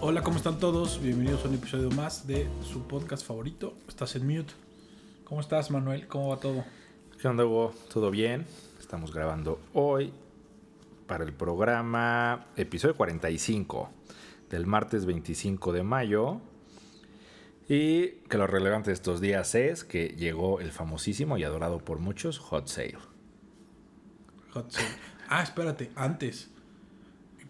Hola, 0.00 0.22
¿cómo 0.22 0.36
están 0.36 0.60
todos? 0.60 1.02
Bienvenidos 1.02 1.44
a 1.44 1.48
un 1.48 1.54
episodio 1.54 1.90
más 1.90 2.24
de 2.24 2.46
su 2.62 2.86
podcast 2.86 3.26
favorito. 3.26 3.74
Estás 3.88 4.14
en 4.14 4.28
mute. 4.28 4.52
¿Cómo 5.24 5.40
estás, 5.40 5.72
Manuel? 5.72 6.06
¿Cómo 6.06 6.28
va 6.28 6.36
todo? 6.36 6.64
¿Qué 7.20 7.26
onda, 7.26 7.44
Hugo? 7.44 7.74
¿Todo 7.92 8.12
bien? 8.12 8.46
Estamos 8.78 9.12
grabando 9.12 9.60
hoy 9.74 10.12
para 11.08 11.24
el 11.24 11.32
programa 11.32 12.46
episodio 12.56 12.96
45 12.96 13.90
del 14.48 14.66
martes 14.66 15.04
25 15.04 15.72
de 15.72 15.82
mayo. 15.82 16.40
Y 17.68 18.10
que 18.28 18.38
lo 18.38 18.46
relevante 18.46 18.90
de 18.90 18.94
estos 18.94 19.20
días 19.20 19.56
es 19.56 19.82
que 19.82 20.14
llegó 20.16 20.60
el 20.60 20.70
famosísimo 20.70 21.38
y 21.38 21.42
adorado 21.42 21.80
por 21.80 21.98
muchos 21.98 22.38
Hot 22.38 22.68
Sale. 22.68 22.98
Hot 24.52 24.70
Sale. 24.70 24.88
Ah, 25.28 25.42
espérate, 25.42 25.90
antes. 25.96 26.50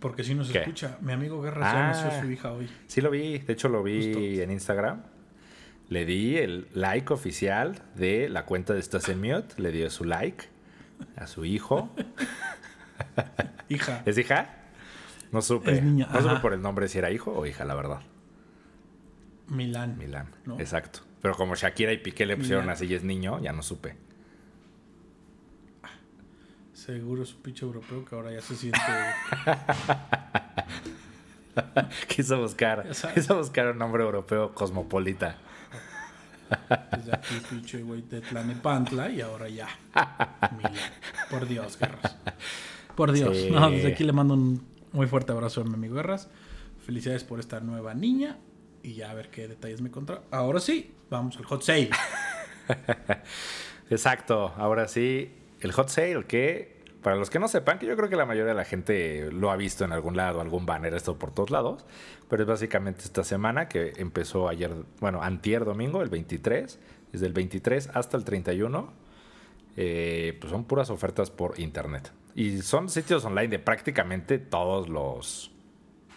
Porque 0.00 0.22
si 0.24 0.34
nos 0.34 0.50
¿Qué? 0.50 0.58
escucha, 0.60 0.98
mi 1.00 1.12
amigo 1.12 1.40
Guerra 1.42 1.90
Ah. 1.90 1.94
se 1.94 2.04
nació 2.04 2.20
su 2.22 2.30
hija 2.30 2.52
hoy. 2.52 2.68
Sí 2.86 3.00
lo 3.00 3.10
vi, 3.10 3.38
de 3.38 3.52
hecho 3.52 3.68
lo 3.68 3.82
vi 3.82 4.12
Justo. 4.14 4.18
en 4.42 4.50
Instagram. 4.50 5.02
Le 5.88 6.04
di 6.04 6.36
el 6.36 6.68
like 6.74 7.12
oficial 7.12 7.82
de 7.96 8.28
la 8.28 8.44
cuenta 8.44 8.74
de 8.74 8.80
Estás 8.80 9.08
en 9.08 9.20
Mute. 9.20 9.54
Le 9.60 9.72
dio 9.72 9.88
su 9.90 10.04
like 10.04 10.44
a 11.16 11.26
su 11.26 11.44
hijo. 11.44 11.94
Hija. 13.68 14.02
¿Es 14.06 14.18
hija? 14.18 14.54
No 15.32 15.42
supe. 15.42 15.72
Es 15.72 15.82
niña, 15.82 16.08
No 16.12 16.20
supe 16.22 16.36
por 16.40 16.52
el 16.52 16.60
nombre 16.62 16.88
si 16.88 16.98
era 16.98 17.10
hijo 17.10 17.32
o 17.32 17.46
hija, 17.46 17.64
la 17.64 17.74
verdad. 17.74 18.00
Milán. 19.48 19.96
Milán. 19.98 20.28
¿No? 20.44 20.58
Exacto. 20.60 21.00
Pero 21.22 21.34
como 21.34 21.54
Shakira 21.54 21.92
y 21.92 21.98
Piqué 21.98 22.26
le 22.26 22.36
pusieron 22.36 22.64
Milán. 22.64 22.74
así 22.76 22.86
y 22.86 22.94
es 22.94 23.02
niño, 23.02 23.40
ya 23.40 23.52
no 23.52 23.62
supe. 23.62 23.96
Seguro 26.88 27.22
es 27.22 27.34
un 27.34 27.42
pinche 27.42 27.66
europeo 27.66 28.02
que 28.02 28.14
ahora 28.14 28.32
ya 28.32 28.40
se 28.40 28.56
siente. 28.56 28.80
Quiso 32.08 32.40
buscar, 32.40 32.88
quiso 33.12 33.36
buscar 33.36 33.66
un 33.66 33.76
nombre 33.76 34.02
europeo 34.02 34.54
cosmopolita. 34.54 35.36
Desde 36.96 37.12
aquí, 37.14 37.34
pinche 37.50 37.82
güey 37.82 38.00
de 38.00 38.22
Tlanepantla 38.22 39.10
y 39.10 39.20
ahora 39.20 39.50
ya. 39.50 39.68
Milán. 40.56 40.72
Por 41.28 41.46
Dios, 41.46 41.78
Guerras. 41.78 42.16
Por 42.96 43.12
Dios. 43.12 43.36
Sí. 43.36 43.50
No, 43.50 43.70
desde 43.70 43.88
aquí 43.88 44.02
le 44.02 44.14
mando 44.14 44.32
un 44.32 44.66
muy 44.92 45.06
fuerte 45.06 45.32
abrazo 45.32 45.60
a 45.60 45.64
mi 45.64 45.74
amigo 45.74 45.94
Guerras. 45.94 46.30
Felicidades 46.86 47.22
por 47.22 47.38
esta 47.38 47.60
nueva 47.60 47.92
niña. 47.92 48.38
Y 48.82 48.94
ya 48.94 49.10
a 49.10 49.14
ver 49.14 49.28
qué 49.28 49.46
detalles 49.46 49.82
me 49.82 49.90
encontró. 49.90 50.24
Ahora 50.30 50.58
sí, 50.58 50.94
vamos 51.10 51.36
al 51.36 51.44
hot 51.44 51.60
sale. 51.60 51.90
Exacto. 53.90 54.54
Ahora 54.56 54.88
sí, 54.88 55.34
el 55.60 55.72
hot 55.72 55.88
sale 55.90 56.24
que, 56.26 56.77
para 57.02 57.16
los 57.16 57.30
que 57.30 57.38
no 57.38 57.48
sepan, 57.48 57.78
que 57.78 57.86
yo 57.86 57.96
creo 57.96 58.08
que 58.08 58.16
la 58.16 58.26
mayoría 58.26 58.50
de 58.50 58.54
la 58.54 58.64
gente 58.64 59.30
lo 59.30 59.50
ha 59.50 59.56
visto 59.56 59.84
en 59.84 59.92
algún 59.92 60.16
lado, 60.16 60.40
algún 60.40 60.66
banner, 60.66 60.94
esto 60.94 61.18
por 61.18 61.32
todos 61.32 61.50
lados, 61.50 61.86
pero 62.28 62.42
es 62.42 62.48
básicamente 62.48 63.04
esta 63.04 63.24
semana 63.24 63.68
que 63.68 63.92
empezó 63.96 64.48
ayer, 64.48 64.72
bueno, 65.00 65.22
antier 65.22 65.64
domingo, 65.64 66.02
el 66.02 66.08
23, 66.08 66.78
desde 67.12 67.26
el 67.26 67.32
23 67.32 67.90
hasta 67.94 68.16
el 68.16 68.24
31, 68.24 68.92
eh, 69.76 70.36
pues 70.40 70.50
son 70.50 70.64
puras 70.64 70.90
ofertas 70.90 71.30
por 71.30 71.58
internet. 71.60 72.12
Y 72.34 72.58
son 72.62 72.88
sitios 72.88 73.24
online 73.24 73.48
de 73.48 73.58
prácticamente 73.58 74.38
todos 74.38 74.88
los... 74.88 75.52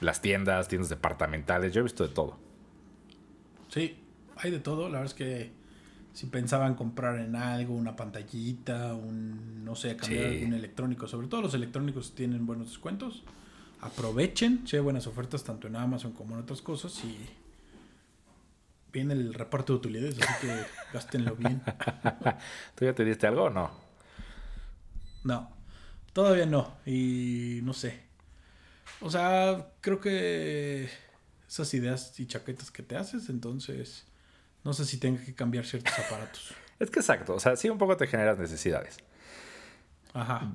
Las 0.01 0.19
tiendas, 0.19 0.67
tiendas 0.67 0.89
departamentales, 0.89 1.73
yo 1.73 1.81
he 1.81 1.83
visto 1.83 2.07
de 2.07 2.11
todo. 2.11 2.39
Sí, 3.67 4.03
hay 4.35 4.49
de 4.49 4.59
todo. 4.59 4.89
La 4.89 4.99
verdad 4.99 5.05
es 5.05 5.13
que 5.13 5.51
si 6.13 6.27
pensaban 6.27 6.75
comprar 6.75 7.19
en 7.19 7.35
algo, 7.35 7.73
una 7.75 7.95
pantallita, 7.95 8.93
un, 8.93 9.63
no 9.63 9.75
sé, 9.75 9.95
cambiar 9.95 10.29
Sí. 10.29 10.35
algún 10.37 10.53
electrónico, 10.53 11.07
sobre 11.07 11.27
todo 11.27 11.41
los 11.41 11.53
electrónicos 11.53 12.13
tienen 12.15 12.45
buenos 12.45 12.67
descuentos. 12.69 13.23
Aprovechen, 13.81 14.67
si 14.67 14.75
hay 14.75 14.81
buenas 14.81 15.07
ofertas 15.07 15.43
tanto 15.43 15.67
en 15.67 15.75
Amazon 15.75 16.11
como 16.11 16.35
en 16.35 16.41
otras 16.41 16.61
cosas 16.61 17.01
y 17.03 17.17
viene 18.93 19.13
el 19.13 19.33
reparto 19.33 19.73
de 19.73 19.77
utilidades, 19.79 20.19
así 20.21 20.45
que 20.47 20.53
gástenlo 20.93 21.35
bien. 21.35 21.61
¿Tú 22.75 22.85
ya 22.85 22.93
te 22.93 23.05
diste 23.05 23.25
algo 23.27 23.43
o 23.45 23.49
no? 23.49 23.71
No, 25.23 25.49
todavía 26.13 26.45
no. 26.45 26.73
Y 26.85 27.59
no 27.63 27.73
sé. 27.73 28.01
O 28.99 29.09
sea, 29.09 29.69
creo 29.81 29.99
que 29.99 30.89
esas 31.47 31.73
ideas 31.73 32.19
y 32.19 32.25
chaquetas 32.27 32.69
que 32.71 32.83
te 32.83 32.95
haces, 32.97 33.29
entonces 33.29 34.05
no 34.63 34.73
sé 34.73 34.85
si 34.85 34.97
tenga 34.97 35.23
que 35.23 35.33
cambiar 35.33 35.65
ciertos 35.65 35.97
aparatos. 35.97 36.53
Es 36.79 36.89
que 36.89 36.99
exacto, 36.99 37.35
o 37.35 37.39
sea, 37.39 37.55
sí 37.55 37.69
un 37.69 37.77
poco 37.77 37.97
te 37.97 38.07
generas 38.07 38.37
necesidades. 38.37 38.97
Ajá. 40.13 40.51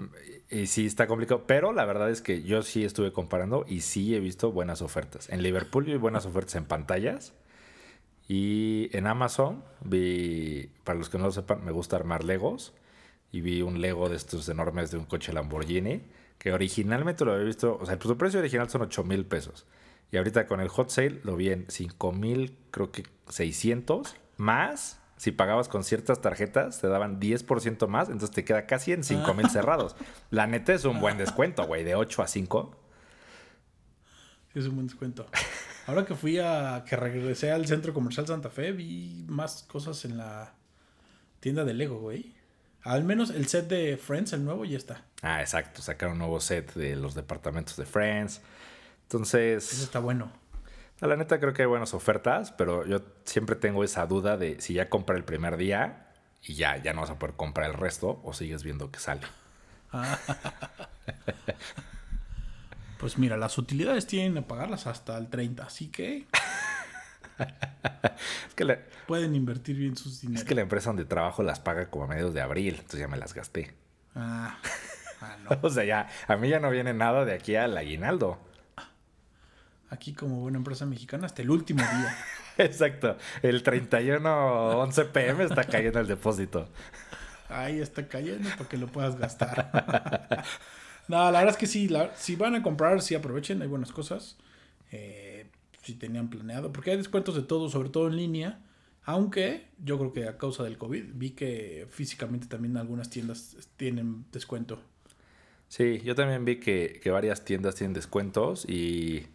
Y 0.50 0.66
sí 0.66 0.86
está 0.86 1.06
complicado, 1.06 1.44
pero 1.46 1.72
la 1.72 1.84
verdad 1.84 2.10
es 2.10 2.20
que 2.20 2.42
yo 2.42 2.62
sí 2.62 2.84
estuve 2.84 3.12
comparando 3.12 3.64
y 3.66 3.80
sí 3.80 4.14
he 4.14 4.20
visto 4.20 4.52
buenas 4.52 4.82
ofertas. 4.82 5.28
En 5.30 5.42
Liverpool 5.42 5.84
vi 5.84 5.96
buenas 5.96 6.26
ofertas 6.26 6.56
en 6.56 6.64
pantallas 6.64 7.32
y 8.28 8.90
en 8.92 9.06
Amazon 9.06 9.64
vi, 9.82 10.70
para 10.84 10.98
los 10.98 11.08
que 11.08 11.18
no 11.18 11.24
lo 11.24 11.32
sepan, 11.32 11.64
me 11.64 11.72
gusta 11.72 11.96
armar 11.96 12.24
Legos 12.24 12.74
y 13.32 13.40
vi 13.40 13.62
un 13.62 13.80
Lego 13.80 14.08
de 14.08 14.16
estos 14.16 14.48
enormes 14.48 14.90
de 14.90 14.98
un 14.98 15.04
coche 15.04 15.32
Lamborghini 15.32 16.02
que 16.38 16.52
originalmente 16.52 17.24
lo 17.24 17.32
había 17.32 17.44
visto, 17.44 17.78
o 17.80 17.86
sea, 17.86 17.98
su 18.00 18.16
precio 18.18 18.40
original 18.40 18.68
son 18.68 18.82
8 18.82 19.04
mil 19.04 19.24
pesos 19.24 19.64
y 20.10 20.16
ahorita 20.16 20.46
con 20.46 20.60
el 20.60 20.68
hot 20.68 20.90
sale 20.90 21.20
lo 21.24 21.36
vi 21.36 21.50
en 21.50 21.66
5 21.68 22.12
mil, 22.12 22.56
creo 22.70 22.90
que 22.92 23.04
600 23.28 24.16
más. 24.36 25.00
Si 25.16 25.32
pagabas 25.32 25.68
con 25.68 25.82
ciertas 25.82 26.20
tarjetas, 26.20 26.80
te 26.80 26.88
daban 26.88 27.18
10% 27.18 27.88
más, 27.88 28.08
entonces 28.08 28.32
te 28.32 28.44
queda 28.44 28.66
casi 28.66 28.92
en 28.92 29.02
5 29.02 29.32
mil 29.32 29.48
cerrados. 29.50 29.96
La 30.30 30.46
neta 30.46 30.74
es 30.74 30.84
un 30.84 31.00
buen 31.00 31.16
descuento, 31.16 31.66
güey, 31.66 31.84
de 31.84 31.94
8 31.94 32.22
a 32.22 32.26
5. 32.26 32.76
Sí, 34.52 34.58
es 34.58 34.66
un 34.66 34.74
buen 34.74 34.86
descuento. 34.86 35.26
Ahora 35.86 36.04
que 36.04 36.14
fui 36.14 36.38
a. 36.38 36.84
que 36.86 36.96
regresé 36.96 37.50
al 37.50 37.66
centro 37.66 37.94
comercial 37.94 38.26
Santa 38.26 38.50
Fe, 38.50 38.72
vi 38.72 39.24
más 39.28 39.62
cosas 39.62 40.04
en 40.04 40.18
la 40.18 40.52
tienda 41.40 41.64
de 41.64 41.74
Lego, 41.74 41.98
güey. 41.98 42.34
Al 42.82 43.04
menos 43.04 43.30
el 43.30 43.48
set 43.48 43.68
de 43.68 43.96
Friends, 43.96 44.32
el 44.32 44.44
nuevo, 44.44 44.64
ya 44.64 44.76
está. 44.76 45.02
Ah, 45.22 45.40
exacto, 45.40 45.82
sacaron 45.82 46.14
un 46.14 46.18
nuevo 46.18 46.40
set 46.40 46.74
de 46.74 46.94
los 46.94 47.14
departamentos 47.14 47.76
de 47.76 47.86
Friends. 47.86 48.42
Eso 49.08 49.16
Entonces, 49.18 49.82
está 49.82 49.98
bueno. 50.00 50.32
a 51.00 51.06
la 51.06 51.16
neta 51.16 51.38
creo 51.40 51.52
que 51.52 51.62
hay 51.62 51.68
buenas 51.68 51.94
ofertas, 51.94 52.52
pero 52.52 52.84
yo 52.86 53.00
siempre 53.24 53.54
tengo 53.56 53.84
esa 53.84 54.06
duda 54.06 54.36
de 54.36 54.60
si 54.60 54.74
ya 54.74 54.88
compré 54.88 55.16
el 55.16 55.24
primer 55.24 55.56
día 55.56 56.08
y 56.42 56.54
ya, 56.54 56.76
ya 56.76 56.92
no 56.92 57.02
vas 57.02 57.10
a 57.10 57.18
poder 57.18 57.36
comprar 57.36 57.70
el 57.70 57.74
resto 57.76 58.20
o 58.24 58.32
sigues 58.32 58.62
viendo 58.64 58.90
que 58.90 58.98
sale. 58.98 59.22
Pues 62.98 63.18
mira, 63.18 63.36
las 63.36 63.58
utilidades 63.58 64.06
tienen 64.06 64.38
a 64.38 64.46
pagarlas 64.48 64.86
hasta 64.86 65.18
el 65.18 65.28
30, 65.28 65.64
así 65.64 65.88
que 65.88 66.26
Es 68.48 68.54
que, 68.54 68.64
la, 68.64 68.78
pueden 69.06 69.34
invertir 69.34 69.76
bien 69.76 69.96
sus 69.96 70.14
es 70.14 70.20
dineros. 70.22 70.44
que 70.44 70.54
la 70.54 70.62
empresa 70.62 70.88
donde 70.88 71.04
trabajo 71.04 71.42
las 71.42 71.60
paga 71.60 71.90
como 71.90 72.04
a 72.04 72.06
mediados 72.08 72.32
de 72.32 72.40
abril, 72.40 72.76
entonces 72.76 73.00
ya 73.00 73.08
me 73.08 73.18
las 73.18 73.34
gasté. 73.34 73.74
Ah, 74.14 74.56
ah, 75.20 75.36
no. 75.44 75.50
O 75.62 75.68
sea, 75.70 75.84
ya, 75.84 76.08
a 76.26 76.36
mí 76.36 76.48
ya 76.48 76.58
no 76.58 76.70
viene 76.70 76.94
nada 76.94 77.26
de 77.26 77.34
aquí 77.34 77.54
al 77.56 77.76
aguinaldo. 77.76 78.38
Aquí 79.90 80.12
como 80.12 80.40
buena 80.40 80.58
empresa 80.58 80.84
mexicana 80.86 81.26
hasta 81.26 81.42
el 81.42 81.50
último 81.50 81.80
día. 81.80 82.16
Exacto, 82.58 83.16
el 83.42 83.62
31 83.62 84.78
11 84.80 85.04
pm 85.06 85.44
está 85.44 85.64
cayendo 85.64 86.00
el 86.00 86.06
depósito. 86.06 86.68
Ahí 87.48 87.80
está 87.80 88.08
cayendo 88.08 88.48
para 88.50 88.68
que 88.68 88.76
lo 88.76 88.88
puedas 88.88 89.16
gastar. 89.16 90.42
no, 91.08 91.18
la 91.30 91.38
verdad 91.38 91.50
es 91.50 91.56
que 91.56 91.66
sí, 91.66 91.88
la- 91.88 92.10
si 92.16 92.34
van 92.34 92.54
a 92.56 92.62
comprar, 92.62 93.00
sí 93.02 93.14
aprovechen, 93.14 93.62
hay 93.62 93.68
buenas 93.68 93.92
cosas. 93.92 94.36
Eh, 94.90 95.46
si 95.82 95.94
tenían 95.94 96.28
planeado, 96.28 96.72
porque 96.72 96.90
hay 96.90 96.96
descuentos 96.96 97.36
de 97.36 97.42
todo, 97.42 97.68
sobre 97.70 97.90
todo 97.90 98.08
en 98.08 98.16
línea. 98.16 98.58
Aunque 99.04 99.68
yo 99.78 99.98
creo 99.98 100.12
que 100.12 100.26
a 100.28 100.36
causa 100.36 100.64
del 100.64 100.78
COVID 100.78 101.04
vi 101.14 101.30
que 101.30 101.86
físicamente 101.90 102.48
también 102.48 102.76
algunas 102.76 103.08
tiendas 103.08 103.56
tienen 103.76 104.24
descuento. 104.32 104.80
Sí, 105.68 106.00
yo 106.04 106.16
también 106.16 106.44
vi 106.44 106.56
que, 106.56 106.98
que 107.00 107.10
varias 107.10 107.44
tiendas 107.44 107.76
tienen 107.76 107.94
descuentos 107.94 108.64
y 108.68 109.28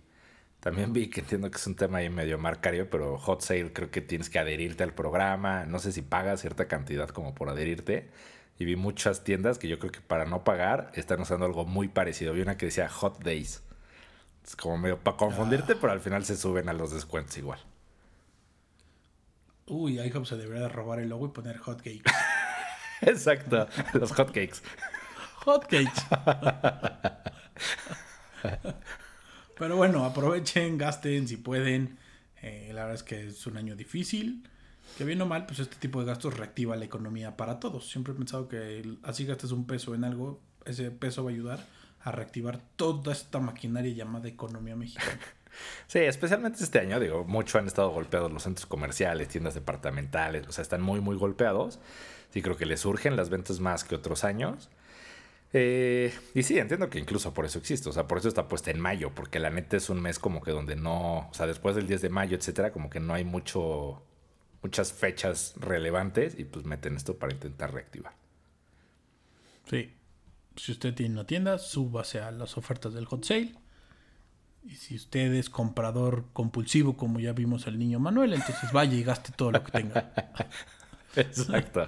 también 0.61 0.93
vi 0.93 1.09
que 1.09 1.21
entiendo 1.21 1.49
que 1.49 1.57
es 1.57 1.65
un 1.65 1.75
tema 1.75 1.97
ahí 1.97 2.09
medio 2.09 2.37
marcario, 2.37 2.87
pero 2.89 3.17
Hot 3.17 3.41
Sale 3.41 3.73
creo 3.73 3.89
que 3.89 3.99
tienes 3.99 4.29
que 4.29 4.37
adherirte 4.37 4.83
al 4.83 4.93
programa. 4.93 5.65
No 5.65 5.79
sé 5.79 5.91
si 5.91 6.03
pagas 6.03 6.41
cierta 6.41 6.67
cantidad 6.67 7.09
como 7.09 7.33
por 7.33 7.49
adherirte. 7.49 8.11
Y 8.59 8.65
vi 8.65 8.75
muchas 8.75 9.23
tiendas 9.23 9.57
que 9.57 9.67
yo 9.67 9.79
creo 9.79 9.91
que 9.91 10.01
para 10.01 10.25
no 10.25 10.43
pagar 10.43 10.91
están 10.93 11.19
usando 11.19 11.47
algo 11.47 11.65
muy 11.65 11.87
parecido. 11.87 12.33
Vi 12.33 12.41
una 12.41 12.57
que 12.57 12.67
decía 12.67 12.87
Hot 12.89 13.23
Days. 13.23 13.63
Es 14.45 14.55
como 14.55 14.77
medio 14.77 14.99
para 14.99 15.17
confundirte, 15.17 15.75
pero 15.75 15.93
al 15.93 15.99
final 15.99 16.25
se 16.25 16.37
suben 16.37 16.69
a 16.69 16.73
los 16.73 16.93
descuentos 16.93 17.35
igual. 17.39 17.59
Uy, 19.65 19.99
IHOP 19.99 20.25
se 20.25 20.37
debería 20.37 20.63
de 20.63 20.69
robar 20.69 20.99
el 20.99 21.09
logo 21.09 21.25
y 21.25 21.29
poner 21.29 21.57
hot 21.57 21.77
cakes. 21.77 22.03
Exacto, 23.01 23.67
los 23.93 24.11
hotcakes. 24.11 24.61
Hot 25.43 25.65
cakes. 25.65 26.05
Pero 29.61 29.75
bueno, 29.75 30.05
aprovechen, 30.05 30.75
gasten 30.75 31.27
si 31.27 31.37
pueden. 31.37 31.99
Eh, 32.41 32.71
la 32.73 32.81
verdad 32.81 32.95
es 32.95 33.03
que 33.03 33.27
es 33.27 33.45
un 33.45 33.57
año 33.57 33.75
difícil. 33.75 34.41
Que 34.97 35.03
bien 35.03 35.21
o 35.21 35.27
mal, 35.27 35.45
pues 35.45 35.59
este 35.59 35.75
tipo 35.75 35.99
de 35.99 36.07
gastos 36.07 36.35
reactiva 36.35 36.75
la 36.75 36.85
economía 36.85 37.37
para 37.37 37.59
todos. 37.59 37.87
Siempre 37.87 38.11
he 38.11 38.15
pensado 38.15 38.47
que 38.47 38.97
así 39.03 39.23
gastes 39.23 39.51
un 39.51 39.67
peso 39.67 39.93
en 39.93 40.03
algo, 40.03 40.41
ese 40.65 40.89
peso 40.89 41.23
va 41.23 41.29
a 41.29 41.33
ayudar 41.33 41.67
a 42.01 42.11
reactivar 42.11 42.59
toda 42.75 43.13
esta 43.13 43.39
maquinaria 43.39 43.93
llamada 43.93 44.27
economía 44.27 44.75
mexicana. 44.75 45.19
Sí, 45.85 45.99
especialmente 45.99 46.63
este 46.63 46.79
año, 46.79 46.97
digo, 46.97 47.25
mucho 47.25 47.59
han 47.59 47.67
estado 47.67 47.89
golpeados 47.89 48.31
los 48.31 48.43
centros 48.43 48.65
comerciales, 48.65 49.27
tiendas 49.27 49.53
departamentales, 49.53 50.47
o 50.47 50.53
sea, 50.53 50.61
están 50.61 50.81
muy, 50.81 51.01
muy 51.01 51.17
golpeados. 51.17 51.77
Sí, 52.29 52.41
creo 52.41 52.55
que 52.55 52.65
les 52.65 52.79
surgen 52.79 53.17
las 53.17 53.29
ventas 53.29 53.59
más 53.59 53.83
que 53.83 53.95
otros 53.95 54.23
años. 54.23 54.69
Eh, 55.53 56.13
y 56.33 56.43
sí, 56.43 56.57
entiendo 56.57 56.89
que 56.89 56.99
incluso 56.99 57.33
por 57.33 57.45
eso 57.45 57.59
existe, 57.59 57.89
o 57.89 57.91
sea, 57.91 58.07
por 58.07 58.17
eso 58.17 58.29
está 58.29 58.47
puesta 58.47 58.71
en 58.71 58.79
mayo, 58.79 59.11
porque 59.13 59.39
la 59.39 59.49
neta 59.49 59.75
es 59.77 59.89
un 59.89 60.01
mes 60.01 60.17
como 60.17 60.41
que 60.41 60.51
donde 60.51 60.75
no, 60.75 61.27
o 61.29 61.33
sea, 61.33 61.45
después 61.45 61.75
del 61.75 61.87
10 61.87 62.01
de 62.01 62.09
mayo, 62.09 62.37
etcétera, 62.37 62.71
como 62.71 62.89
que 62.89 63.01
no 63.01 63.13
hay 63.13 63.25
mucho, 63.25 64.01
muchas 64.61 64.93
fechas 64.93 65.53
relevantes 65.57 66.39
y 66.39 66.45
pues 66.45 66.65
meten 66.65 66.95
esto 66.95 67.17
para 67.17 67.33
intentar 67.33 67.73
reactivar. 67.73 68.13
Sí. 69.69 69.93
Si 70.55 70.73
usted 70.73 70.93
tiene 70.93 71.13
una 71.13 71.25
tienda, 71.25 71.57
súbase 71.57 72.19
a 72.19 72.31
las 72.31 72.57
ofertas 72.57 72.93
del 72.93 73.05
hot 73.05 73.23
sale. 73.23 73.55
Y 74.63 74.75
si 74.75 74.95
usted 74.95 75.33
es 75.33 75.49
comprador 75.49 76.25
compulsivo, 76.33 76.95
como 76.95 77.19
ya 77.19 77.33
vimos 77.33 77.67
el 77.67 77.79
niño 77.79 77.99
Manuel, 77.99 78.33
entonces 78.33 78.71
vaya 78.71 78.93
y 78.93 79.03
gaste 79.03 79.31
todo 79.35 79.51
lo 79.51 79.63
que 79.63 79.71
tenga. 79.71 80.13
Exacto. 81.15 81.87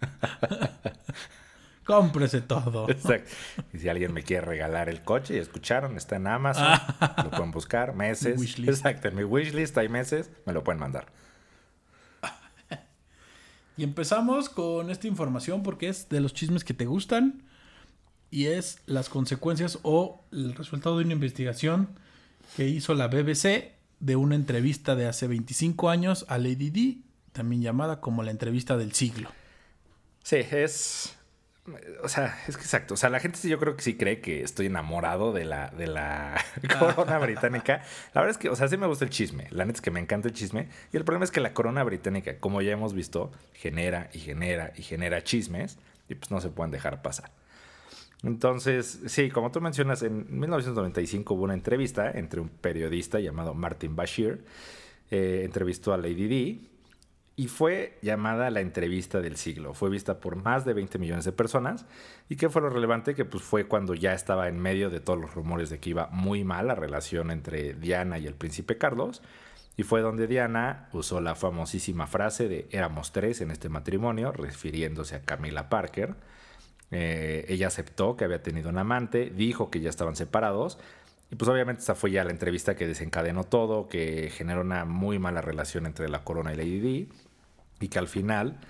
Cómprese 1.84 2.40
todo. 2.40 2.88
Exacto. 2.88 3.30
Y 3.72 3.78
si 3.78 3.88
alguien 3.88 4.12
me 4.12 4.22
quiere 4.22 4.46
regalar 4.46 4.88
el 4.88 5.02
coche, 5.02 5.36
y 5.36 5.38
escucharon, 5.38 5.96
está 5.96 6.16
en 6.16 6.26
Amazon, 6.26 6.78
lo 7.24 7.30
pueden 7.30 7.50
buscar, 7.50 7.94
meses. 7.94 8.38
Wishlist. 8.38 8.68
Exacto, 8.68 9.08
en 9.08 9.16
mi 9.16 9.24
wishlist 9.24 9.76
hay 9.78 9.88
meses, 9.88 10.30
me 10.46 10.52
lo 10.52 10.62
pueden 10.62 10.80
mandar. 10.80 11.06
Y 13.76 13.82
empezamos 13.82 14.50
con 14.50 14.90
esta 14.90 15.06
información 15.06 15.62
porque 15.62 15.88
es 15.88 16.08
de 16.10 16.20
los 16.20 16.34
chismes 16.34 16.64
que 16.64 16.74
te 16.74 16.84
gustan 16.84 17.44
y 18.30 18.46
es 18.46 18.80
las 18.84 19.08
consecuencias 19.08 19.78
o 19.82 20.22
el 20.32 20.54
resultado 20.54 20.98
de 20.98 21.04
una 21.04 21.14
investigación 21.14 21.88
que 22.56 22.68
hizo 22.68 22.94
la 22.94 23.08
BBC 23.08 23.72
de 24.00 24.16
una 24.16 24.34
entrevista 24.34 24.96
de 24.96 25.06
hace 25.06 25.28
25 25.28 25.88
años 25.88 26.26
a 26.28 26.36
Lady 26.36 26.70
Di, 26.70 27.04
también 27.32 27.62
llamada 27.62 28.00
como 28.00 28.22
la 28.22 28.30
entrevista 28.30 28.76
del 28.76 28.92
siglo. 28.92 29.30
Sí, 30.22 30.36
es. 30.36 31.16
O 32.02 32.08
sea, 32.08 32.38
es 32.48 32.56
que 32.56 32.62
exacto. 32.62 32.94
O 32.94 32.96
sea, 32.96 33.10
la 33.10 33.20
gente 33.20 33.38
sí, 33.38 33.48
yo 33.48 33.58
creo 33.58 33.76
que 33.76 33.82
sí 33.82 33.96
cree 33.96 34.20
que 34.20 34.42
estoy 34.42 34.66
enamorado 34.66 35.32
de 35.32 35.44
la, 35.44 35.68
de 35.68 35.86
la 35.86 36.42
corona 36.78 37.18
británica. 37.18 37.82
La 38.14 38.22
verdad 38.22 38.30
es 38.30 38.38
que, 38.38 38.48
o 38.48 38.56
sea, 38.56 38.68
sí 38.68 38.76
me 38.76 38.86
gusta 38.86 39.04
el 39.04 39.10
chisme. 39.10 39.46
La 39.50 39.64
neta 39.64 39.76
es 39.76 39.82
que 39.82 39.90
me 39.90 40.00
encanta 40.00 40.28
el 40.28 40.34
chisme. 40.34 40.68
Y 40.92 40.96
el 40.96 41.04
problema 41.04 41.24
es 41.24 41.30
que 41.30 41.40
la 41.40 41.52
corona 41.52 41.84
británica, 41.84 42.38
como 42.38 42.62
ya 42.62 42.72
hemos 42.72 42.94
visto, 42.94 43.30
genera 43.52 44.08
y 44.12 44.18
genera 44.20 44.72
y 44.76 44.82
genera 44.82 45.22
chismes. 45.22 45.78
Y 46.08 46.14
pues 46.14 46.30
no 46.30 46.40
se 46.40 46.48
pueden 46.48 46.70
dejar 46.70 47.02
pasar. 47.02 47.30
Entonces, 48.22 49.00
sí, 49.06 49.30
como 49.30 49.50
tú 49.50 49.60
mencionas, 49.60 50.02
en 50.02 50.26
1995 50.40 51.34
hubo 51.34 51.44
una 51.44 51.54
entrevista 51.54 52.10
entre 52.10 52.40
un 52.40 52.48
periodista 52.48 53.20
llamado 53.20 53.54
Martin 53.54 53.96
Bashir, 53.96 54.44
eh, 55.10 55.42
entrevistó 55.44 55.92
a 55.94 55.96
Lady 55.96 56.26
Di 56.26 56.70
y 57.40 57.48
fue 57.48 57.96
llamada 58.02 58.50
la 58.50 58.60
entrevista 58.60 59.22
del 59.22 59.38
siglo. 59.38 59.72
Fue 59.72 59.88
vista 59.88 60.20
por 60.20 60.36
más 60.36 60.66
de 60.66 60.74
20 60.74 60.98
millones 60.98 61.24
de 61.24 61.32
personas. 61.32 61.86
¿Y 62.28 62.36
qué 62.36 62.50
fue 62.50 62.60
lo 62.60 62.68
relevante? 62.68 63.14
Que 63.14 63.24
pues 63.24 63.42
fue 63.42 63.66
cuando 63.66 63.94
ya 63.94 64.12
estaba 64.12 64.48
en 64.48 64.60
medio 64.60 64.90
de 64.90 65.00
todos 65.00 65.18
los 65.18 65.34
rumores 65.34 65.70
de 65.70 65.78
que 65.78 65.88
iba 65.88 66.08
muy 66.08 66.44
mal 66.44 66.66
la 66.66 66.74
relación 66.74 67.30
entre 67.30 67.72
Diana 67.72 68.18
y 68.18 68.26
el 68.26 68.34
príncipe 68.34 68.76
Carlos. 68.76 69.22
Y 69.78 69.84
fue 69.84 70.02
donde 70.02 70.26
Diana 70.26 70.90
usó 70.92 71.22
la 71.22 71.34
famosísima 71.34 72.06
frase 72.06 72.46
de 72.46 72.68
éramos 72.72 73.10
tres 73.10 73.40
en 73.40 73.50
este 73.50 73.70
matrimonio, 73.70 74.32
refiriéndose 74.32 75.14
a 75.14 75.22
Camila 75.22 75.70
Parker 75.70 76.16
eh, 76.90 77.46
ella 77.48 77.68
aceptó 77.68 78.16
que 78.16 78.24
había 78.24 78.42
tenido 78.42 78.68
un 78.68 78.76
amante, 78.76 79.30
dijo 79.30 79.70
que 79.70 79.80
ya 79.80 79.88
estaban 79.88 80.14
separados. 80.16 80.78
Y 81.30 81.36
pues 81.36 81.48
obviamente 81.48 81.82
esa 81.82 81.94
fue 81.94 82.10
ya 82.10 82.24
la 82.24 82.32
entrevista 82.32 82.74
que 82.74 82.86
desencadenó 82.86 83.44
todo, 83.44 83.88
que 83.88 84.30
generó 84.30 84.62
una 84.62 84.84
muy 84.84 85.18
mala 85.18 85.40
relación 85.40 85.86
entre 85.86 86.08
la 86.08 86.24
corona 86.24 86.52
y 86.52 86.56
Lady 86.56 86.80
Di. 86.80 87.08
Y 87.80 87.88
que 87.88 87.98
al 87.98 88.08
final 88.08 88.60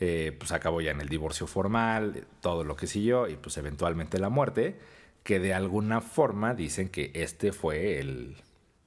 eh, 0.00 0.36
pues 0.38 0.52
acabó 0.52 0.80
ya 0.80 0.92
en 0.92 1.00
el 1.00 1.08
divorcio 1.08 1.46
formal, 1.46 2.26
todo 2.40 2.62
lo 2.62 2.76
que 2.76 2.86
siguió 2.86 3.28
y 3.28 3.36
pues 3.36 3.56
eventualmente 3.56 4.18
la 4.18 4.28
muerte. 4.28 4.78
Que 5.24 5.40
de 5.40 5.52
alguna 5.52 6.00
forma 6.00 6.54
dicen 6.54 6.88
que 6.88 7.10
este 7.14 7.52
fue 7.52 7.98
el 7.98 8.36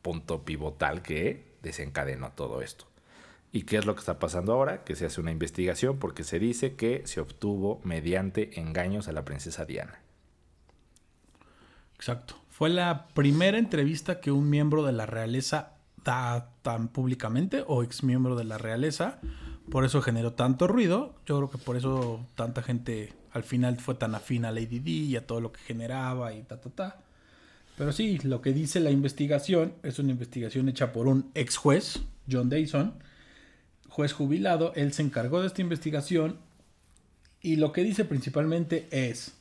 punto 0.01 0.43
pivotal 0.43 1.01
que 1.01 1.51
desencadenó 1.61 2.31
todo 2.31 2.61
esto. 2.61 2.85
¿Y 3.51 3.63
qué 3.63 3.77
es 3.77 3.85
lo 3.85 3.93
que 3.95 3.99
está 3.99 4.17
pasando 4.17 4.53
ahora? 4.53 4.83
Que 4.83 4.95
se 4.95 5.05
hace 5.05 5.19
una 5.19 5.31
investigación 5.31 5.99
porque 5.99 6.23
se 6.23 6.39
dice 6.39 6.75
que 6.75 7.01
se 7.05 7.19
obtuvo 7.19 7.81
mediante 7.83 8.59
engaños 8.59 9.07
a 9.07 9.11
la 9.11 9.25
princesa 9.25 9.65
Diana. 9.65 9.99
Exacto. 11.95 12.35
Fue 12.49 12.69
la 12.69 13.07
primera 13.09 13.57
entrevista 13.57 14.21
que 14.21 14.31
un 14.31 14.49
miembro 14.49 14.83
de 14.83 14.93
la 14.93 15.05
realeza 15.05 15.73
da 16.03 16.49
tan 16.61 16.87
públicamente 16.87 17.63
o 17.67 17.83
ex 17.83 18.03
miembro 18.03 18.35
de 18.35 18.45
la 18.45 18.57
realeza. 18.57 19.19
Por 19.71 19.85
eso 19.85 20.01
generó 20.01 20.33
tanto 20.33 20.67
ruido. 20.67 21.15
Yo 21.25 21.37
creo 21.37 21.49
que 21.49 21.57
por 21.57 21.77
eso 21.77 22.25
tanta 22.35 22.61
gente 22.61 23.13
al 23.31 23.43
final 23.43 23.77
fue 23.77 23.95
tan 23.95 24.13
afín 24.13 24.45
a 24.45 24.51
Lady 24.51 24.79
Di 24.79 25.05
y 25.05 25.15
a 25.15 25.25
todo 25.25 25.39
lo 25.39 25.51
que 25.51 25.61
generaba 25.61 26.33
y 26.33 26.43
ta, 26.43 26.59
ta, 26.59 26.69
ta. 26.69 26.99
Pero 27.77 27.93
sí, 27.93 28.19
lo 28.23 28.41
que 28.41 28.53
dice 28.53 28.79
la 28.79 28.91
investigación 28.91 29.73
es 29.81 29.97
una 29.97 30.11
investigación 30.11 30.67
hecha 30.69 30.91
por 30.91 31.07
un 31.07 31.31
ex 31.33 31.55
juez, 31.57 32.01
John 32.29 32.49
Dayson, 32.49 32.93
juez 33.87 34.13
jubilado, 34.13 34.73
él 34.75 34.93
se 34.93 35.01
encargó 35.01 35.41
de 35.41 35.47
esta 35.47 35.61
investigación 35.61 36.37
y 37.41 37.55
lo 37.55 37.71
que 37.71 37.83
dice 37.83 38.05
principalmente 38.05 38.87
es, 38.91 39.33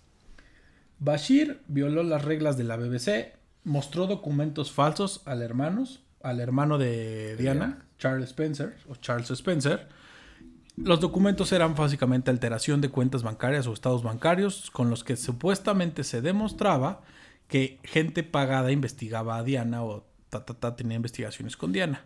Bashir 1.01 1.61
violó 1.69 2.03
las 2.03 2.25
reglas 2.25 2.57
de 2.57 2.65
la 2.65 2.77
BBC, 2.77 3.35
mostró 3.65 4.07
documentos 4.07 4.73
falsos 4.73 5.23
al 5.25 5.43
hermanos, 5.43 6.03
al 6.23 6.41
hermano 6.41 6.79
de 6.79 7.37
Diana, 7.37 7.85
Charles 7.99 8.31
Spencer 8.31 8.77
o 8.89 8.95
Charles 8.97 9.31
Spencer. 9.31 9.89
Los 10.83 11.01
documentos 11.01 11.53
eran 11.53 11.75
básicamente 11.75 12.31
alteración 12.31 12.81
de 12.81 12.89
cuentas 12.89 13.23
bancarias 13.23 13.67
o 13.67 13.73
estados 13.73 14.03
bancarios 14.03 14.71
con 14.71 14.91
los 14.91 15.05
que 15.05 15.17
supuestamente 15.17 16.05
se 16.05 16.23
demostraba 16.23 17.03
que 17.49 17.79
gente 17.85 18.23
pagada 18.23 18.73
investigaba 18.73 19.37
a 19.37 19.43
Diana 19.43 19.85
o 19.85 20.05
ta, 20.31 20.45
ta, 20.45 20.55
ta, 20.55 20.77
tenía 20.77 20.97
investigaciones 20.97 21.57
con 21.57 21.73
Diana 21.73 22.05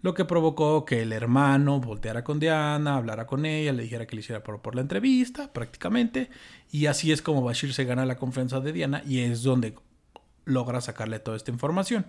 lo 0.00 0.14
que 0.14 0.24
provocó 0.24 0.84
que 0.84 1.02
el 1.02 1.12
hermano 1.12 1.80
volteara 1.80 2.22
con 2.22 2.38
Diana, 2.38 2.96
hablara 2.96 3.26
con 3.26 3.44
ella, 3.44 3.72
le 3.72 3.82
dijera 3.82 4.06
que 4.06 4.14
le 4.14 4.20
hiciera 4.20 4.44
por, 4.44 4.60
por 4.60 4.74
la 4.74 4.80
entrevista, 4.80 5.52
prácticamente, 5.52 6.30
y 6.70 6.86
así 6.86 7.10
es 7.10 7.20
como 7.20 7.42
Bashir 7.42 7.74
se 7.74 7.84
gana 7.84 8.06
la 8.06 8.16
confianza 8.16 8.60
de 8.60 8.72
Diana 8.72 9.02
y 9.04 9.20
es 9.20 9.42
donde 9.42 9.74
logra 10.44 10.80
sacarle 10.80 11.18
toda 11.18 11.36
esta 11.36 11.50
información. 11.50 12.06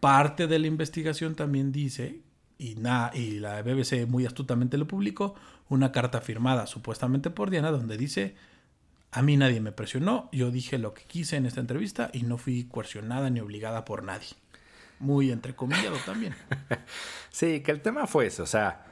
Parte 0.00 0.46
de 0.46 0.58
la 0.58 0.66
investigación 0.66 1.34
también 1.34 1.72
dice, 1.72 2.20
y, 2.58 2.76
y 3.14 3.38
la 3.40 3.62
BBC 3.62 4.06
muy 4.06 4.26
astutamente 4.26 4.78
lo 4.78 4.86
publicó, 4.86 5.34
una 5.68 5.92
carta 5.92 6.20
firmada 6.20 6.66
supuestamente 6.66 7.30
por 7.30 7.50
Diana 7.50 7.70
donde 7.70 7.96
dice, 7.96 8.34
a 9.10 9.22
mí 9.22 9.36
nadie 9.36 9.60
me 9.60 9.72
presionó, 9.72 10.28
yo 10.32 10.50
dije 10.50 10.78
lo 10.78 10.94
que 10.94 11.04
quise 11.04 11.36
en 11.36 11.46
esta 11.46 11.60
entrevista 11.60 12.10
y 12.12 12.22
no 12.22 12.38
fui 12.38 12.64
coercionada 12.64 13.30
ni 13.30 13.40
obligada 13.40 13.84
por 13.84 14.02
nadie 14.02 14.36
muy 14.98 15.30
entrecomillado 15.30 15.96
también. 16.04 16.34
sí, 17.30 17.60
que 17.60 17.70
el 17.70 17.80
tema 17.80 18.06
fue 18.06 18.26
ese, 18.26 18.42
o 18.42 18.46
sea, 18.46 18.86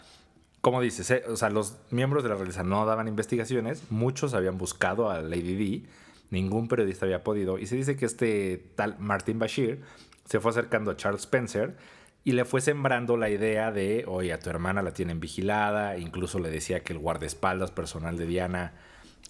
como 0.61 0.81
dices, 0.81 1.11
eh, 1.11 1.25
o 1.28 1.37
sea, 1.37 1.50
los 1.50 1.78
miembros 1.90 2.23
de 2.23 2.28
la 2.28 2.37
realeza 2.37 2.62
no 2.62 2.85
daban 2.87 3.09
investigaciones, 3.09 3.90
muchos 3.90 4.35
habían 4.35 4.59
buscado 4.59 5.11
a 5.11 5.21
Lady 5.21 5.54
D, 5.57 5.88
ningún 6.31 6.69
periodista 6.69 7.07
había 7.07 7.25
podido, 7.25 7.59
y 7.59 7.66
se 7.66 7.76
dice 7.76 7.97
que 7.97 8.07
este 8.07 8.73
tal 8.76 8.99
Martin 8.99 9.38
Bashir 9.38 9.81
se 10.25 10.40
fue 10.40 10.50
acercando 10.50 10.90
a 10.90 10.97
Charles 10.97 11.23
Spencer 11.23 11.76
y 12.25 12.33
le 12.33 12.45
fue 12.45 12.61
sembrando 12.61 13.17
la 13.17 13.31
idea 13.31 13.73
de, 13.73 14.05
oye, 14.07 14.33
a 14.33 14.38
tu 14.38 14.50
hermana 14.50 14.83
la 14.83 14.93
tienen 14.93 15.19
vigilada, 15.19 15.99
incluso 15.99 16.38
le 16.38 16.50
decía 16.50 16.81
que 16.81 16.93
el 16.93 16.99
guardaespaldas 16.99 17.71
personal 17.71 18.17
de 18.17 18.26
Diana 18.26 18.75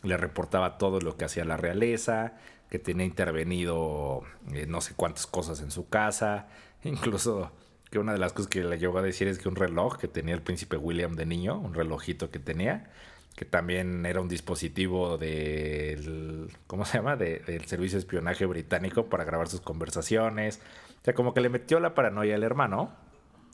le 0.02 0.16
reportaba 0.16 0.78
todo 0.78 1.00
lo 1.00 1.16
que 1.16 1.24
hacía 1.24 1.44
la 1.44 1.56
realeza, 1.56 2.34
que 2.68 2.78
tenía 2.78 3.06
intervenido 3.06 4.22
eh, 4.52 4.66
no 4.66 4.80
sé 4.80 4.94
cuántas 4.94 5.26
cosas 5.26 5.60
en 5.60 5.70
su 5.70 5.88
casa, 5.88 6.48
incluso 6.84 7.50
que 7.90 7.98
una 7.98 8.12
de 8.12 8.18
las 8.18 8.32
cosas 8.32 8.48
que 8.48 8.64
le 8.64 8.78
llegó 8.78 8.98
a 8.98 9.02
decir 9.02 9.28
es 9.28 9.38
que 9.38 9.48
un 9.48 9.56
reloj 9.56 9.98
que 9.98 10.08
tenía 10.08 10.34
el 10.34 10.42
príncipe 10.42 10.76
William 10.76 11.14
de 11.14 11.26
niño, 11.26 11.58
un 11.58 11.74
relojito 11.74 12.30
que 12.30 12.38
tenía, 12.38 12.90
que 13.36 13.44
también 13.44 14.04
era 14.06 14.20
un 14.20 14.28
dispositivo 14.28 15.18
del, 15.18 16.48
¿cómo 16.66 16.84
se 16.84 16.98
llama? 16.98 17.16
del 17.16 17.64
servicio 17.66 17.96
de 17.96 18.00
espionaje 18.00 18.46
británico 18.46 19.06
para 19.06 19.24
grabar 19.24 19.48
sus 19.48 19.60
conversaciones. 19.60 20.60
O 21.02 21.04
sea, 21.04 21.14
como 21.14 21.34
que 21.34 21.40
le 21.40 21.48
metió 21.48 21.80
la 21.80 21.94
paranoia 21.94 22.36
al 22.36 22.44
hermano 22.44 22.92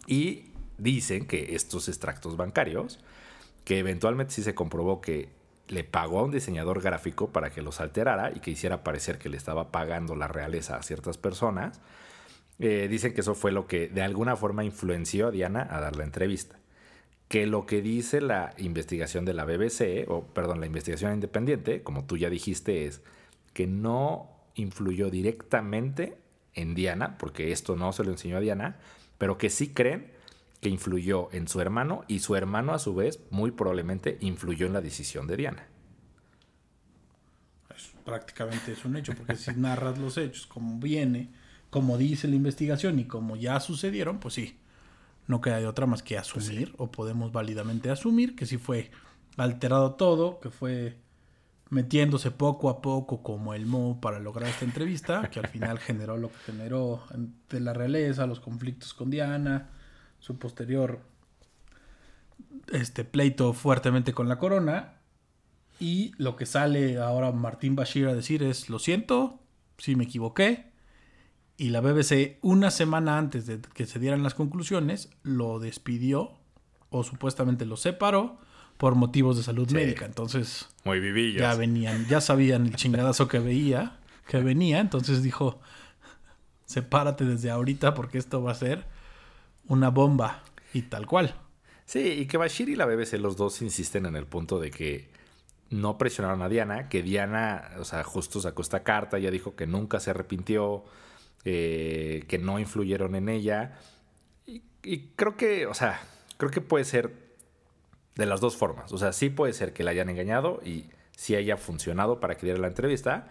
y 0.07 0.52
dicen 0.76 1.26
que 1.26 1.55
estos 1.55 1.88
extractos 1.88 2.37
bancarios, 2.37 3.00
que 3.64 3.78
eventualmente 3.78 4.35
sí 4.35 4.43
se 4.43 4.55
comprobó 4.55 5.00
que 5.00 5.31
le 5.69 5.83
pagó 5.83 6.21
a 6.21 6.25
un 6.25 6.31
diseñador 6.31 6.83
gráfico 6.83 7.31
para 7.31 7.50
que 7.50 7.62
los 7.62 7.81
alterara 7.81 8.33
y 8.35 8.40
que 8.40 8.50
hiciera 8.50 8.85
parecer 8.85 9.19
que 9.19 9.31
le 9.31 9.38
estaba 9.38 9.71
pagando 9.71 10.14
la 10.14 10.28
realeza 10.28 10.76
a 10.76 10.83
ciertas 10.83 11.17
personas. 11.17 11.81
Eh, 12.59 12.87
dicen 12.90 13.14
que 13.14 13.23
eso 13.23 13.35
fue 13.35 13.50
lo 13.50 13.67
que 13.67 13.88
de 13.88 14.02
alguna 14.02 14.37
forma 14.37 14.64
influenció 14.64 15.28
a 15.28 15.31
Diana 15.31 15.67
a 15.71 15.81
dar 15.81 15.97
la 15.97 16.05
entrevista. 16.05 16.59
Que 17.28 17.47
lo 17.47 17.64
que 17.64 17.81
dice 17.81 18.21
la 18.21 18.55
investigación 18.59 19.25
de 19.25 19.35
la 19.35 19.45
BBC, 19.45 20.07
o 20.09 20.25
perdón, 20.26 20.61
la 20.61 20.67
investigación 20.67 21.14
independiente, 21.14 21.83
como 21.83 22.05
tú 22.05 22.19
ya 22.19 22.28
dijiste, 22.28 22.87
es 22.87 23.02
que 23.52 23.67
no 23.67 24.31
influyó 24.55 25.11
directamente 25.11 26.17
en 26.55 26.75
Diana, 26.75 27.19
porque 27.19 27.52
esto 27.52 27.76
no 27.76 27.93
se 27.93 28.05
lo 28.05 28.11
enseñó 28.11 28.37
a 28.37 28.40
Diana, 28.40 28.76
pero 29.19 29.38
que 29.38 29.50
sí 29.50 29.69
creen 29.69 30.12
que 30.61 30.69
influyó 30.69 31.28
en 31.33 31.49
su 31.49 31.61
hermano 31.61 32.05
y 32.09 32.21
su 32.21 32.35
hermano 32.35 32.73
a 32.73 32.78
su 32.78 32.95
vez 32.95 33.21
muy 33.31 33.50
probablemente 33.50 34.19
influyó 34.21 34.67
en 34.67 34.73
la 34.73 34.81
decisión 34.81 35.26
de 35.26 35.37
Diana. 35.37 35.67
prácticamente 38.05 38.73
es 38.73 38.85
un 38.85 38.97
hecho, 38.97 39.12
porque 39.14 39.37
si 39.37 39.52
narras 39.52 39.99
los 39.99 40.17
hechos 40.17 40.47
como 40.47 40.81
viene, 40.81 41.28
como 41.71 41.99
dice 41.99 42.26
la 42.26 42.37
investigación 42.37 42.99
y 42.99 43.05
como 43.05 43.37
ya 43.37 43.61
sucedieron, 43.61 44.19
pues 44.19 44.35
sí, 44.35 44.59
no 45.26 45.43
queda 45.43 45.59
de 45.59 45.67
otra 45.67 45.87
más 45.87 46.02
que 46.02 46.17
asumir, 46.17 46.75
o 46.78 46.90
podemos 46.90 47.33
válidamente 47.33 47.90
asumir 47.90 48.35
que 48.35 48.47
sí 48.47 48.57
fue 48.57 48.90
alterado 49.37 49.95
todo, 49.95 50.40
que 50.40 50.50
fue 50.50 50.97
metiéndose 51.71 52.31
poco 52.31 52.71
a 52.71 52.81
poco 52.81 53.23
como 53.23 53.55
el 53.55 53.67
Mo 53.67 54.01
para 54.01 54.19
lograr 54.19 54.49
esta 54.49 54.65
entrevista, 54.65 55.29
que 55.31 55.41
al 55.41 55.49
final 55.49 55.79
generó 55.79 56.17
lo 56.17 56.29
que 56.29 56.39
generó 56.47 57.03
de 57.51 57.61
la 57.61 57.73
realeza, 57.73 58.27
los 58.27 58.41
conflictos 58.41 58.95
con 58.95 59.11
Diana, 59.11 59.71
su 60.19 60.39
posterior 60.39 61.01
este 62.73 63.05
pleito 63.05 63.53
fuertemente 63.53 64.13
con 64.13 64.29
la 64.29 64.39
corona. 64.39 64.95
Y 65.81 66.13
lo 66.19 66.37
que 66.37 66.47
sale 66.47 66.99
ahora 66.99 67.31
Martín 67.33 67.77
Bashir 67.77 68.09
a 68.09 68.15
decir 68.15 68.43
es, 68.43 68.69
lo 68.69 68.79
siento, 68.79 69.41
si 69.79 69.95
me 69.95 70.05
equivoqué. 70.05 70.73
Y 71.57 71.71
la 71.71 71.81
BBC, 71.81 72.39
una 72.41 72.71
semana 72.71 73.19
antes 73.19 73.47
de 73.47 73.61
que 73.61 73.87
se 73.87 73.99
dieran 73.99 74.23
las 74.23 74.35
conclusiones, 74.35 75.11
lo 75.23 75.59
despidió 75.59 76.39
o 76.91 77.05
supuestamente 77.05 77.65
lo 77.65 77.77
separó 77.77 78.39
por 78.78 78.94
motivos 78.94 79.37
de 79.37 79.42
salud 79.42 79.70
médica. 79.73 80.06
Entonces, 80.06 80.68
muy 80.85 81.00
vivillos. 81.00 81.40
Ya 81.40 81.54
venían, 81.54 82.06
ya 82.06 82.20
sabían 82.20 82.66
el 82.66 82.76
chingadazo 82.76 83.28
que 83.28 83.40
veía, 83.40 83.99
que 84.26 84.38
venía, 84.38 84.78
entonces 84.78 85.23
dijo, 85.23 85.61
sepárate 86.64 87.25
desde 87.25 87.50
ahorita 87.50 87.94
porque 87.94 88.18
esto 88.18 88.42
va 88.42 88.52
a 88.52 88.54
ser 88.54 88.87
una 89.66 89.90
bomba 89.90 90.42
y 90.73 90.82
tal 90.82 91.06
cual. 91.06 91.35
Sí, 91.85 92.00
y 92.00 92.26
que 92.26 92.37
Bashir 92.37 92.68
y 92.68 92.76
la 92.76 92.87
BBC 92.87 93.14
los 93.14 93.37
dos 93.37 93.62
insisten 93.62 94.06
en 94.06 94.14
el 94.14 94.26
punto 94.26 94.61
de 94.61 94.70
que 94.70 95.08
no 95.70 95.99
presionaron 95.99 96.40
a 96.42 96.49
Diana, 96.49 96.88
que 96.88 97.02
Diana, 97.02 97.70
o 97.78 97.85
sea, 97.85 98.04
justo 98.04 98.40
sacó 98.40 98.62
esta 98.62 98.85
carta, 98.85 99.18
ya 99.18 99.30
dijo 99.30 99.56
que 99.56 99.66
nunca 99.66 99.99
se 99.99 100.11
arrepintió, 100.11 100.85
eh, 101.44 102.25
que 102.28 102.38
no 102.38 102.58
influyeron 102.58 103.14
en 103.16 103.28
ella. 103.28 103.78
Y, 104.47 104.62
y, 104.82 105.08
creo 105.16 105.37
que, 105.37 105.66
o 105.66 105.75
sea, 105.75 106.00
creo 106.37 106.50
que 106.50 106.61
puede 106.61 106.85
ser 106.85 107.27
de 108.19 108.27
las 108.27 108.41
dos 108.41 108.57
formas. 108.57 108.93
O 108.93 108.99
sea, 108.99 109.13
sí 109.13 109.31
puede 109.31 109.55
ser 109.55 109.73
que 109.73 109.85
la 109.85 109.93
hayan 109.93 110.11
engañado 110.11 110.61
y 110.63 110.91
sí 111.17 111.37
haya 111.37 111.57
funcionado 111.57 112.21
para 112.21 112.37
que 112.37 112.47
diera 112.47 112.61
la 112.61 112.67
entrevista, 112.67 113.29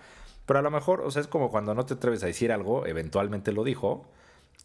pero 0.47 0.59
a 0.59 0.61
lo 0.61 0.71
mejor, 0.71 1.01
o 1.01 1.11
sea, 1.11 1.21
es 1.21 1.27
como 1.27 1.51
cuando 1.51 1.75
no 1.75 1.85
te 1.85 1.95
atreves 1.95 2.23
a 2.23 2.27
decir 2.27 2.51
algo, 2.51 2.87
eventualmente 2.87 3.51
lo 3.51 3.63
dijo. 3.63 4.09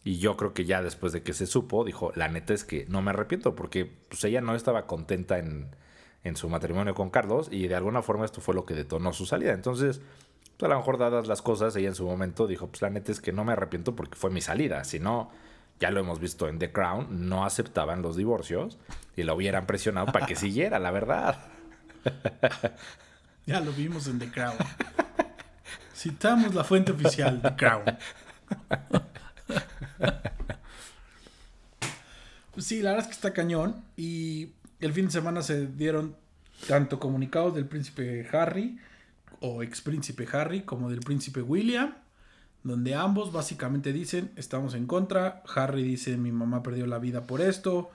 Y 0.05 0.17
yo 0.17 0.35
creo 0.35 0.53
que 0.53 0.65
ya 0.65 0.81
después 0.81 1.13
de 1.13 1.23
que 1.23 1.33
se 1.33 1.45
supo, 1.45 1.83
dijo, 1.83 2.11
la 2.15 2.27
neta 2.29 2.53
es 2.53 2.63
que 2.63 2.85
no 2.89 3.01
me 3.01 3.11
arrepiento 3.11 3.53
porque 3.53 3.85
pues, 3.85 4.23
ella 4.23 4.41
no 4.41 4.55
estaba 4.55 4.87
contenta 4.87 5.39
en, 5.39 5.75
en 6.23 6.35
su 6.35 6.49
matrimonio 6.49 6.95
con 6.95 7.09
Carlos 7.09 7.47
y 7.51 7.67
de 7.67 7.75
alguna 7.75 8.01
forma 8.01 8.25
esto 8.25 8.41
fue 8.41 8.55
lo 8.55 8.65
que 8.65 8.73
detonó 8.73 9.13
su 9.13 9.25
salida. 9.25 9.53
Entonces, 9.53 10.01
pues, 10.57 10.71
a 10.71 10.73
lo 10.73 10.79
mejor 10.79 10.97
dadas 10.97 11.27
las 11.27 11.41
cosas, 11.41 11.75
ella 11.75 11.89
en 11.89 11.95
su 11.95 12.05
momento 12.05 12.47
dijo, 12.47 12.67
pues 12.67 12.81
la 12.81 12.89
neta 12.89 13.11
es 13.11 13.19
que 13.19 13.33
no 13.33 13.43
me 13.43 13.53
arrepiento 13.53 13.95
porque 13.95 14.15
fue 14.15 14.29
mi 14.29 14.41
salida. 14.41 14.83
Si 14.85 14.99
no, 14.99 15.31
ya 15.79 15.91
lo 15.91 15.99
hemos 15.99 16.19
visto 16.19 16.47
en 16.47 16.59
The 16.59 16.71
Crown, 16.71 17.27
no 17.27 17.45
aceptaban 17.45 18.01
los 18.01 18.15
divorcios 18.15 18.77
y 19.15 19.23
la 19.23 19.33
hubieran 19.33 19.65
presionado 19.65 20.07
para 20.07 20.25
que 20.25 20.35
siguiera, 20.35 20.79
la 20.79 20.91
verdad. 20.91 21.37
Ya 23.45 23.59
lo 23.59 23.73
vimos 23.73 24.07
en 24.07 24.19
The 24.19 24.31
Crown. 24.31 24.55
Citamos 25.93 26.55
la 26.55 26.63
fuente 26.63 26.93
oficial, 26.93 27.41
The 27.41 27.55
Crown. 27.55 27.83
Pues 32.53 32.67
sí, 32.67 32.81
la 32.81 32.91
verdad 32.91 33.05
es 33.05 33.07
que 33.07 33.15
está 33.15 33.33
cañón. 33.33 33.83
Y 33.97 34.53
el 34.79 34.93
fin 34.93 35.05
de 35.05 35.11
semana 35.11 35.41
se 35.41 35.67
dieron 35.67 36.15
tanto 36.67 36.99
comunicados 36.99 37.55
del 37.55 37.65
príncipe 37.65 38.27
Harry 38.31 38.79
o 39.39 39.63
ex 39.63 39.81
príncipe 39.81 40.27
Harry 40.31 40.61
como 40.61 40.89
del 40.89 41.01
príncipe 41.01 41.41
William 41.41 41.95
donde 42.63 42.95
ambos 42.95 43.31
básicamente 43.31 43.93
dicen 43.93 44.31
estamos 44.35 44.73
en 44.73 44.87
contra. 44.87 45.43
Harry 45.53 45.83
dice 45.83 46.17
mi 46.17 46.31
mamá 46.31 46.63
perdió 46.63 46.87
la 46.87 46.99
vida 46.99 47.23
por 47.23 47.41
esto. 47.41 47.91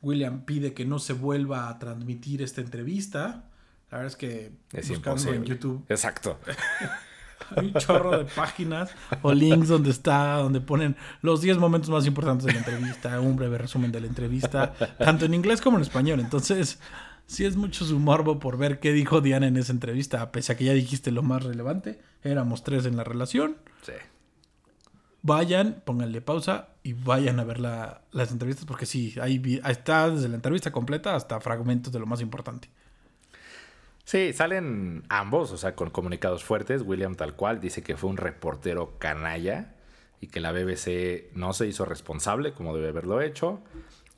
William 0.00 0.44
pide 0.44 0.74
que 0.74 0.84
no 0.84 0.98
se 0.98 1.12
vuelva 1.12 1.68
a 1.68 1.78
transmitir 1.78 2.42
esta 2.42 2.60
entrevista. 2.60 3.44
La 3.90 3.98
verdad 3.98 4.06
es 4.06 4.16
que 4.16 4.52
es 4.72 4.88
buscando 4.88 5.32
en 5.32 5.44
YouTube. 5.44 5.84
Exacto. 5.88 6.38
Hay 7.56 7.66
un 7.66 7.74
chorro 7.74 8.16
de 8.16 8.24
páginas 8.24 8.90
o 9.20 9.32
links 9.32 9.68
donde 9.68 9.90
está, 9.90 10.36
donde 10.36 10.60
ponen 10.60 10.96
los 11.20 11.42
10 11.42 11.58
momentos 11.58 11.90
más 11.90 12.06
importantes 12.06 12.46
de 12.46 12.52
la 12.52 12.60
entrevista, 12.60 13.20
un 13.20 13.36
breve 13.36 13.58
resumen 13.58 13.92
de 13.92 14.00
la 14.00 14.06
entrevista, 14.06 14.72
tanto 14.98 15.26
en 15.26 15.34
inglés 15.34 15.60
como 15.60 15.76
en 15.76 15.82
español. 15.82 16.20
Entonces, 16.20 16.78
sí 17.26 17.44
es 17.44 17.56
mucho 17.56 17.84
su 17.84 17.98
morbo 17.98 18.38
por 18.38 18.56
ver 18.56 18.78
qué 18.78 18.92
dijo 18.92 19.20
Diana 19.20 19.48
en 19.48 19.56
esa 19.56 19.72
entrevista, 19.72 20.30
pese 20.32 20.52
a 20.52 20.56
que 20.56 20.64
ya 20.64 20.72
dijiste 20.72 21.10
lo 21.10 21.22
más 21.22 21.42
relevante. 21.42 22.00
Éramos 22.22 22.62
tres 22.62 22.86
en 22.86 22.96
la 22.96 23.04
relación. 23.04 23.56
Sí 23.82 23.92
vayan, 25.22 25.82
pónganle 25.84 26.20
pausa 26.20 26.68
y 26.82 26.92
vayan 26.92 27.40
a 27.40 27.44
ver 27.44 27.60
las 27.60 28.30
entrevistas 28.30 28.64
porque 28.66 28.86
sí, 28.86 29.14
ahí, 29.20 29.60
está 29.66 30.10
desde 30.10 30.28
la 30.28 30.34
entrevista 30.36 30.72
completa 30.72 31.14
hasta 31.14 31.40
fragmentos 31.40 31.92
de 31.92 32.00
lo 32.00 32.06
más 32.06 32.20
importante. 32.20 32.68
Sí, 34.04 34.32
salen 34.32 35.04
ambos, 35.08 35.52
o 35.52 35.56
sea, 35.56 35.76
con 35.76 35.90
comunicados 35.90 36.42
fuertes. 36.42 36.82
William 36.82 37.14
tal 37.14 37.36
cual 37.36 37.60
dice 37.60 37.82
que 37.82 37.96
fue 37.96 38.10
un 38.10 38.16
reportero 38.16 38.98
canalla 38.98 39.74
y 40.20 40.26
que 40.26 40.40
la 40.40 40.50
BBC 40.50 41.32
no 41.34 41.52
se 41.52 41.68
hizo 41.68 41.84
responsable 41.84 42.52
como 42.52 42.74
debe 42.74 42.88
haberlo 42.88 43.20
hecho. 43.20 43.60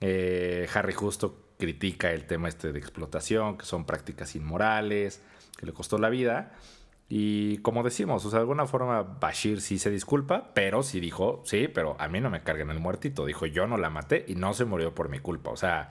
Eh, 0.00 0.66
Harry 0.75 0.94
justo 0.94 1.44
critica 1.58 2.11
el 2.12 2.26
tema 2.26 2.49
este 2.49 2.73
de 2.73 2.78
explotación, 2.78 3.58
que 3.58 3.66
son 3.66 3.84
prácticas 3.84 4.34
inmorales, 4.34 5.23
que 5.56 5.66
le 5.66 5.73
costó 5.73 5.99
la 5.99 6.08
vida. 6.08 6.52
Y 7.08 7.58
como 7.58 7.82
decimos, 7.82 8.25
o 8.25 8.30
sea, 8.30 8.38
de 8.38 8.42
alguna 8.42 8.66
forma 8.66 9.02
Bashir 9.02 9.61
sí 9.61 9.78
se 9.78 9.90
disculpa, 9.90 10.52
pero 10.54 10.82
sí 10.82 11.00
dijo, 11.00 11.42
sí, 11.44 11.68
pero 11.68 11.96
a 11.99 12.08
mí 12.08 12.20
no 12.20 12.30
me 12.30 12.42
carguen 12.42 12.70
el 12.70 12.80
muertito. 12.80 13.26
Dijo, 13.26 13.46
yo 13.46 13.66
no 13.66 13.76
la 13.76 13.90
maté 13.90 14.25
y 14.26 14.34
no 14.34 14.54
se 14.54 14.64
murió 14.64 14.94
por 14.94 15.08
mi 15.11 15.18
culpa. 15.18 15.50
O 15.50 15.56
sea, 15.56 15.90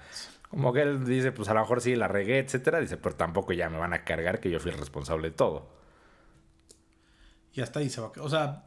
como 0.50 0.74
que 0.74 0.82
él 0.82 1.06
dice, 1.06 1.32
pues 1.32 1.50
a 1.50 1.54
lo 1.54 1.62
mejor 1.62 1.82
sí 1.82 1.96
la 1.96 2.08
regué, 2.08 2.40
etcétera. 2.40 2.80
Dice, 2.80 2.98
pero 2.98 3.16
tampoco 3.16 3.54
ya 3.54 3.70
me 3.70 3.78
van 3.78 3.94
a 3.94 4.04
cargar 4.04 4.40
que 4.40 4.50
yo 4.50 4.60
fui 4.60 4.72
el 4.72 4.78
responsable 4.78 5.30
de 5.30 5.36
todo. 5.36 5.68
Y 7.54 7.62
hasta 7.62 7.80
ahí 7.80 7.90
se 7.90 8.02
va. 8.02 8.12
O 8.20 8.30
sea, 8.30 8.66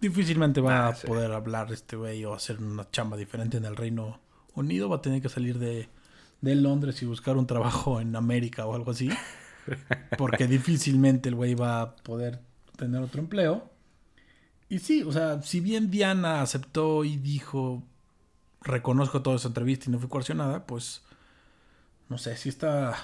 difícilmente 0.00 0.60
va 0.60 0.88
a 0.88 0.92
poder 0.94 1.32
hablar 1.32 1.72
este 1.72 1.96
güey 1.96 2.24
o 2.24 2.34
hacer 2.34 2.58
una 2.58 2.88
chamba 2.90 3.16
diferente 3.16 3.56
en 3.56 3.64
el 3.64 3.74
Reino 3.74 4.20
Unido. 4.54 4.88
Va 4.88 4.96
a 4.96 5.02
tener 5.02 5.20
que 5.20 5.28
salir 5.28 5.58
de, 5.58 5.88
de 6.40 6.54
Londres 6.54 7.02
y 7.02 7.06
buscar 7.06 7.36
un 7.36 7.48
trabajo 7.48 8.00
en 8.00 8.14
América 8.14 8.66
o 8.66 8.76
algo 8.76 8.92
así. 8.92 9.10
Porque 10.18 10.46
difícilmente 10.46 11.28
el 11.28 11.34
güey 11.34 11.54
va 11.54 11.80
a 11.80 11.96
poder 11.96 12.40
tener 12.76 13.02
otro 13.02 13.20
empleo. 13.20 13.70
Y 14.68 14.78
sí, 14.78 15.02
o 15.02 15.12
sea, 15.12 15.42
si 15.42 15.60
bien 15.60 15.90
Diana 15.90 16.42
aceptó 16.42 17.04
y 17.04 17.16
dijo, 17.16 17.82
reconozco 18.60 19.22
toda 19.22 19.36
esa 19.36 19.48
entrevista 19.48 19.86
y 19.88 19.92
no 19.92 19.98
fui 19.98 20.08
coercionada, 20.08 20.66
pues, 20.66 21.02
no 22.08 22.18
sé, 22.18 22.36
si 22.36 22.48
está... 22.48 22.96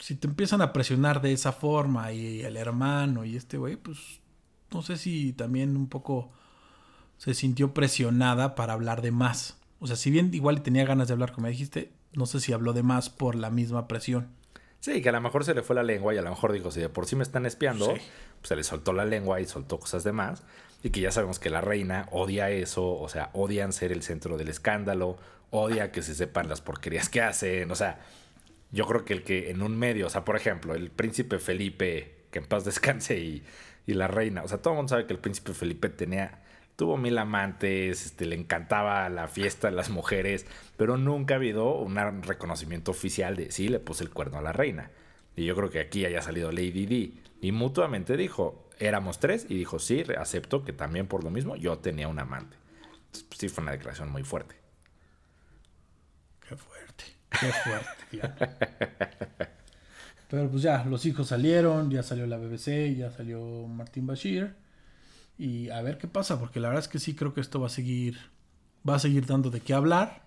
Si 0.00 0.14
te 0.14 0.28
empiezan 0.28 0.60
a 0.60 0.72
presionar 0.72 1.20
de 1.20 1.32
esa 1.32 1.52
forma 1.52 2.12
y 2.12 2.42
el 2.42 2.56
hermano 2.56 3.24
y 3.24 3.36
este 3.36 3.58
güey, 3.58 3.76
pues, 3.76 4.20
no 4.72 4.82
sé 4.82 4.96
si 4.96 5.32
también 5.32 5.76
un 5.76 5.88
poco 5.88 6.30
se 7.16 7.34
sintió 7.34 7.74
presionada 7.74 8.54
para 8.54 8.74
hablar 8.74 9.02
de 9.02 9.10
más. 9.10 9.58
O 9.80 9.86
sea, 9.86 9.96
si 9.96 10.10
bien 10.10 10.32
igual 10.32 10.62
tenía 10.62 10.84
ganas 10.84 11.08
de 11.08 11.14
hablar, 11.14 11.32
como 11.32 11.48
dijiste, 11.48 11.92
no 12.14 12.26
sé 12.26 12.40
si 12.40 12.52
habló 12.52 12.72
de 12.72 12.82
más 12.82 13.10
por 13.10 13.34
la 13.34 13.50
misma 13.50 13.88
presión. 13.88 14.28
Sí, 14.80 15.02
que 15.02 15.08
a 15.08 15.12
lo 15.12 15.20
mejor 15.20 15.44
se 15.44 15.54
le 15.54 15.62
fue 15.62 15.74
la 15.74 15.82
lengua 15.82 16.14
y 16.14 16.18
a 16.18 16.22
lo 16.22 16.30
mejor 16.30 16.52
dijo, 16.52 16.70
si 16.70 16.80
de 16.80 16.88
por 16.88 17.06
sí 17.06 17.16
me 17.16 17.24
están 17.24 17.46
espiando, 17.46 17.86
pues 17.86 18.02
se 18.42 18.56
le 18.56 18.62
soltó 18.62 18.92
la 18.92 19.04
lengua 19.04 19.40
y 19.40 19.46
soltó 19.46 19.80
cosas 19.80 20.04
de 20.04 20.12
más. 20.12 20.44
Y 20.82 20.90
que 20.90 21.00
ya 21.00 21.10
sabemos 21.10 21.40
que 21.40 21.50
la 21.50 21.60
reina 21.60 22.08
odia 22.12 22.50
eso, 22.50 22.96
o 22.96 23.08
sea, 23.08 23.30
odian 23.32 23.72
ser 23.72 23.90
el 23.90 24.02
centro 24.02 24.36
del 24.36 24.48
escándalo, 24.48 25.18
odia 25.50 25.90
que 25.90 26.02
se 26.02 26.14
sepan 26.14 26.48
las 26.48 26.60
porquerías 26.60 27.08
que 27.08 27.20
hacen, 27.20 27.70
o 27.70 27.74
sea, 27.74 28.00
yo 28.70 28.86
creo 28.86 29.04
que 29.04 29.14
el 29.14 29.24
que 29.24 29.50
en 29.50 29.62
un 29.62 29.76
medio, 29.76 30.06
o 30.06 30.10
sea, 30.10 30.24
por 30.24 30.36
ejemplo, 30.36 30.74
el 30.74 30.90
príncipe 30.90 31.38
Felipe, 31.38 32.26
que 32.30 32.38
en 32.38 32.46
paz 32.46 32.64
descanse, 32.64 33.18
y, 33.18 33.42
y 33.86 33.94
la 33.94 34.06
reina, 34.06 34.42
o 34.44 34.48
sea, 34.48 34.58
todo 34.58 34.74
el 34.74 34.76
mundo 34.76 34.90
sabe 34.90 35.06
que 35.06 35.14
el 35.14 35.18
príncipe 35.18 35.54
Felipe 35.54 35.88
tenía 35.88 36.42
tuvo 36.78 36.96
mil 36.96 37.18
amantes, 37.18 38.06
este, 38.06 38.24
le 38.24 38.36
encantaba 38.36 39.08
la 39.08 39.26
fiesta 39.26 39.68
las 39.72 39.90
mujeres, 39.90 40.46
pero 40.76 40.96
nunca 40.96 41.34
ha 41.34 41.36
habido 41.36 41.74
un 41.74 41.96
reconocimiento 42.22 42.92
oficial 42.92 43.34
de 43.34 43.50
sí, 43.50 43.68
le 43.68 43.80
puse 43.80 44.04
el 44.04 44.10
cuerno 44.10 44.38
a 44.38 44.42
la 44.42 44.52
reina. 44.52 44.92
Y 45.34 45.44
yo 45.44 45.56
creo 45.56 45.70
que 45.70 45.80
aquí 45.80 46.04
haya 46.04 46.22
salido 46.22 46.52
Lady 46.52 46.86
D. 46.86 47.12
Y 47.40 47.50
mutuamente 47.50 48.16
dijo, 48.16 48.70
éramos 48.78 49.18
tres, 49.18 49.44
y 49.48 49.56
dijo, 49.56 49.80
sí, 49.80 50.04
acepto 50.16 50.64
que 50.64 50.72
también 50.72 51.08
por 51.08 51.24
lo 51.24 51.30
mismo 51.30 51.56
yo 51.56 51.78
tenía 51.78 52.06
un 52.06 52.20
amante. 52.20 52.56
Entonces, 53.06 53.24
pues, 53.24 53.40
sí, 53.40 53.48
fue 53.48 53.62
una 53.62 53.72
declaración 53.72 54.12
muy 54.12 54.22
fuerte. 54.22 54.54
Qué 56.48 56.56
fuerte, 56.56 57.04
qué 57.28 57.52
fuerte. 57.52 59.48
Pero 60.30 60.48
pues 60.48 60.62
ya, 60.62 60.84
los 60.84 61.04
hijos 61.06 61.26
salieron, 61.26 61.90
ya 61.90 62.04
salió 62.04 62.24
la 62.28 62.38
BBC, 62.38 62.96
ya 62.96 63.10
salió 63.10 63.66
Martín 63.66 64.06
Bashir. 64.06 64.67
Y 65.38 65.70
a 65.70 65.80
ver 65.82 65.98
qué 65.98 66.08
pasa, 66.08 66.38
porque 66.38 66.60
la 66.60 66.68
verdad 66.68 66.84
es 66.84 66.88
que 66.88 66.98
sí 66.98 67.14
creo 67.14 67.32
que 67.32 67.40
esto 67.40 67.60
va 67.60 67.68
a 67.68 67.70
seguir, 67.70 68.18
va 68.86 68.96
a 68.96 68.98
seguir 68.98 69.24
dando 69.24 69.50
de 69.50 69.60
qué 69.60 69.72
hablar. 69.72 70.22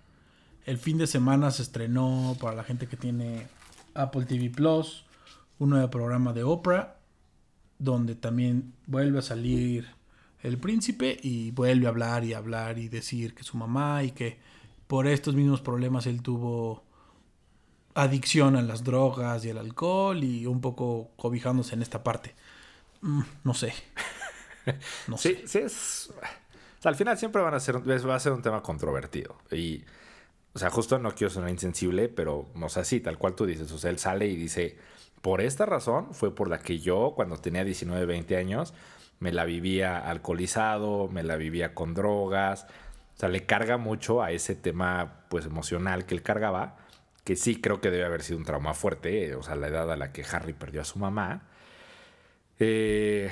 El 0.65 0.77
fin 0.77 0.97
de 0.97 1.07
semana 1.07 1.51
se 1.51 1.63
estrenó 1.63 2.37
para 2.39 2.55
la 2.55 2.63
gente 2.63 2.87
que 2.87 2.95
tiene 2.95 3.47
Apple 3.93 4.25
TV 4.25 4.49
Plus 4.49 5.05
un 5.59 5.71
nuevo 5.71 5.89
programa 5.91 6.33
de 6.33 6.43
Oprah, 6.43 6.95
donde 7.77 8.15
también 8.15 8.73
vuelve 8.87 9.19
a 9.19 9.21
salir 9.21 9.87
el 10.41 10.57
príncipe 10.57 11.19
y 11.21 11.51
vuelve 11.51 11.85
a 11.85 11.89
hablar 11.89 12.23
y 12.23 12.33
hablar 12.33 12.79
y 12.79 12.89
decir 12.89 13.35
que 13.35 13.43
su 13.43 13.57
mamá 13.57 14.03
y 14.03 14.11
que 14.11 14.39
por 14.87 15.07
estos 15.07 15.35
mismos 15.35 15.61
problemas 15.61 16.07
él 16.07 16.23
tuvo 16.23 16.83
adicción 17.93 18.55
a 18.55 18.63
las 18.63 18.83
drogas 18.83 19.45
y 19.45 19.51
al 19.51 19.59
alcohol 19.59 20.23
y 20.23 20.47
un 20.47 20.61
poco 20.61 21.11
cobijándose 21.15 21.75
en 21.75 21.83
esta 21.83 22.03
parte. 22.03 22.33
Mm, 23.01 23.21
no 23.43 23.53
sé. 23.53 23.73
No 25.07 25.17
sí, 25.17 25.35
sé. 25.45 25.47
sí 25.47 25.57
es... 25.59 26.13
al 26.83 26.95
final 26.95 27.17
siempre 27.17 27.41
van 27.41 27.53
a 27.53 27.59
ser, 27.59 27.77
va 27.77 28.15
a 28.15 28.19
ser 28.19 28.31
un 28.31 28.41
tema 28.41 28.61
controvertido. 28.61 29.37
Y, 29.51 29.83
o 30.53 30.59
sea, 30.59 30.69
justo 30.69 30.99
no 30.99 31.13
quiero 31.15 31.31
sonar 31.31 31.49
insensible, 31.49 32.09
pero, 32.09 32.49
o 32.59 32.69
sea, 32.69 32.83
sí, 32.83 32.99
tal 32.99 33.17
cual 33.17 33.35
tú 33.35 33.45
dices. 33.45 33.71
O 33.71 33.77
sea, 33.77 33.89
él 33.89 33.99
sale 33.99 34.27
y 34.27 34.35
dice, 34.35 34.77
por 35.21 35.41
esta 35.41 35.65
razón 35.65 36.13
fue 36.13 36.33
por 36.35 36.49
la 36.49 36.59
que 36.59 36.79
yo, 36.79 37.13
cuando 37.15 37.37
tenía 37.37 37.63
19, 37.63 38.05
20 38.05 38.37
años, 38.37 38.73
me 39.19 39.31
la 39.31 39.45
vivía 39.45 39.97
alcoholizado, 39.97 41.07
me 41.07 41.23
la 41.23 41.35
vivía 41.35 41.73
con 41.73 41.93
drogas. 41.93 42.65
O 43.15 43.19
sea, 43.19 43.29
le 43.29 43.45
carga 43.45 43.77
mucho 43.77 44.21
a 44.23 44.31
ese 44.31 44.55
tema, 44.55 45.25
pues, 45.29 45.45
emocional 45.45 46.05
que 46.05 46.15
él 46.15 46.23
cargaba 46.23 46.77
que 47.23 47.35
sí 47.35 47.61
creo 47.61 47.81
que 47.81 47.91
debe 47.91 48.05
haber 48.05 48.23
sido 48.23 48.39
un 48.39 48.45
trauma 48.45 48.73
fuerte, 48.73 49.35
o 49.35 49.43
sea, 49.43 49.55
la 49.55 49.67
edad 49.67 49.91
a 49.91 49.97
la 49.97 50.11
que 50.11 50.23
Harry 50.23 50.53
perdió 50.53 50.81
a 50.81 50.85
su 50.85 50.99
mamá. 50.99 51.43
Eh, 52.59 53.29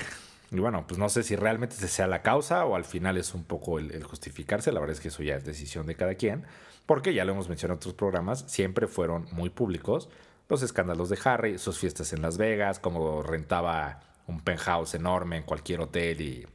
y 0.52 0.60
bueno, 0.60 0.86
pues 0.88 0.98
no 0.98 1.10
sé 1.10 1.24
si 1.24 1.36
realmente 1.36 1.76
sea 1.76 2.08
la 2.08 2.22
causa 2.22 2.66
o 2.66 2.76
al 2.76 2.86
final 2.86 3.18
es 3.18 3.34
un 3.34 3.44
poco 3.44 3.78
el, 3.78 4.04
justificarse, 4.04 4.72
la 4.72 4.80
verdad 4.80 4.96
es 4.96 5.00
que 5.00 5.10
eso 5.10 5.22
ya 5.22 5.36
es 5.36 5.46
decisión 5.46 5.86
de 5.86 5.96
cada 5.96 6.16
quien, 6.16 6.46
porque 6.86 7.14
ya 7.14 7.24
lo 7.26 7.34
hemos 7.34 7.50
mencionado 7.50 7.76
en 7.76 7.78
otros 7.80 7.94
programas, 7.94 8.46
siempre 8.48 8.88
fueron 8.88 9.28
muy 9.32 9.50
públicos 9.50 10.10
los 10.48 10.64
escándalos 10.64 11.10
de 11.10 11.20
Harry, 11.24 11.60
sus 11.60 11.78
fiestas 11.78 12.12
en 12.14 12.24
Las 12.24 12.38
Vegas, 12.38 12.80
como 12.80 13.22
rentaba 13.22 14.00
un 14.26 14.42
penthouse 14.42 14.96
enorme 14.96 15.38
en 15.38 15.44
cualquier 15.44 15.82
hotel 15.82 16.22
y 16.22 16.48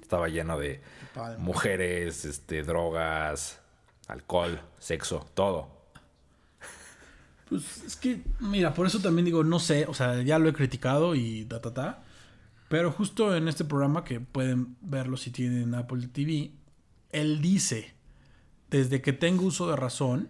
estaba 0.00 0.28
lleno 0.28 0.58
de 0.58 0.82
mujeres, 1.38 2.26
este, 2.26 2.62
drogas, 2.62 3.60
alcohol, 4.08 4.60
sexo, 4.78 5.26
todo. 5.32 5.80
Pues 7.48 7.82
es 7.84 7.96
que, 7.96 8.22
mira, 8.40 8.74
por 8.74 8.86
eso 8.86 9.00
también 9.00 9.24
digo, 9.24 9.42
no 9.42 9.58
sé, 9.58 9.86
o 9.86 9.94
sea, 9.94 10.20
ya 10.22 10.38
lo 10.38 10.48
he 10.50 10.52
criticado 10.52 11.14
y 11.14 11.46
ta, 11.46 11.60
ta, 11.60 11.72
ta. 11.72 12.02
Pero 12.70 12.92
justo 12.92 13.34
en 13.34 13.48
este 13.48 13.64
programa, 13.64 14.04
que 14.04 14.20
pueden 14.20 14.76
verlo 14.80 15.16
si 15.16 15.32
tienen 15.32 15.74
Apple 15.74 16.06
TV, 16.06 16.52
él 17.10 17.42
dice, 17.42 17.94
desde 18.70 19.02
que 19.02 19.12
tengo 19.12 19.46
uso 19.46 19.68
de 19.68 19.74
razón, 19.74 20.28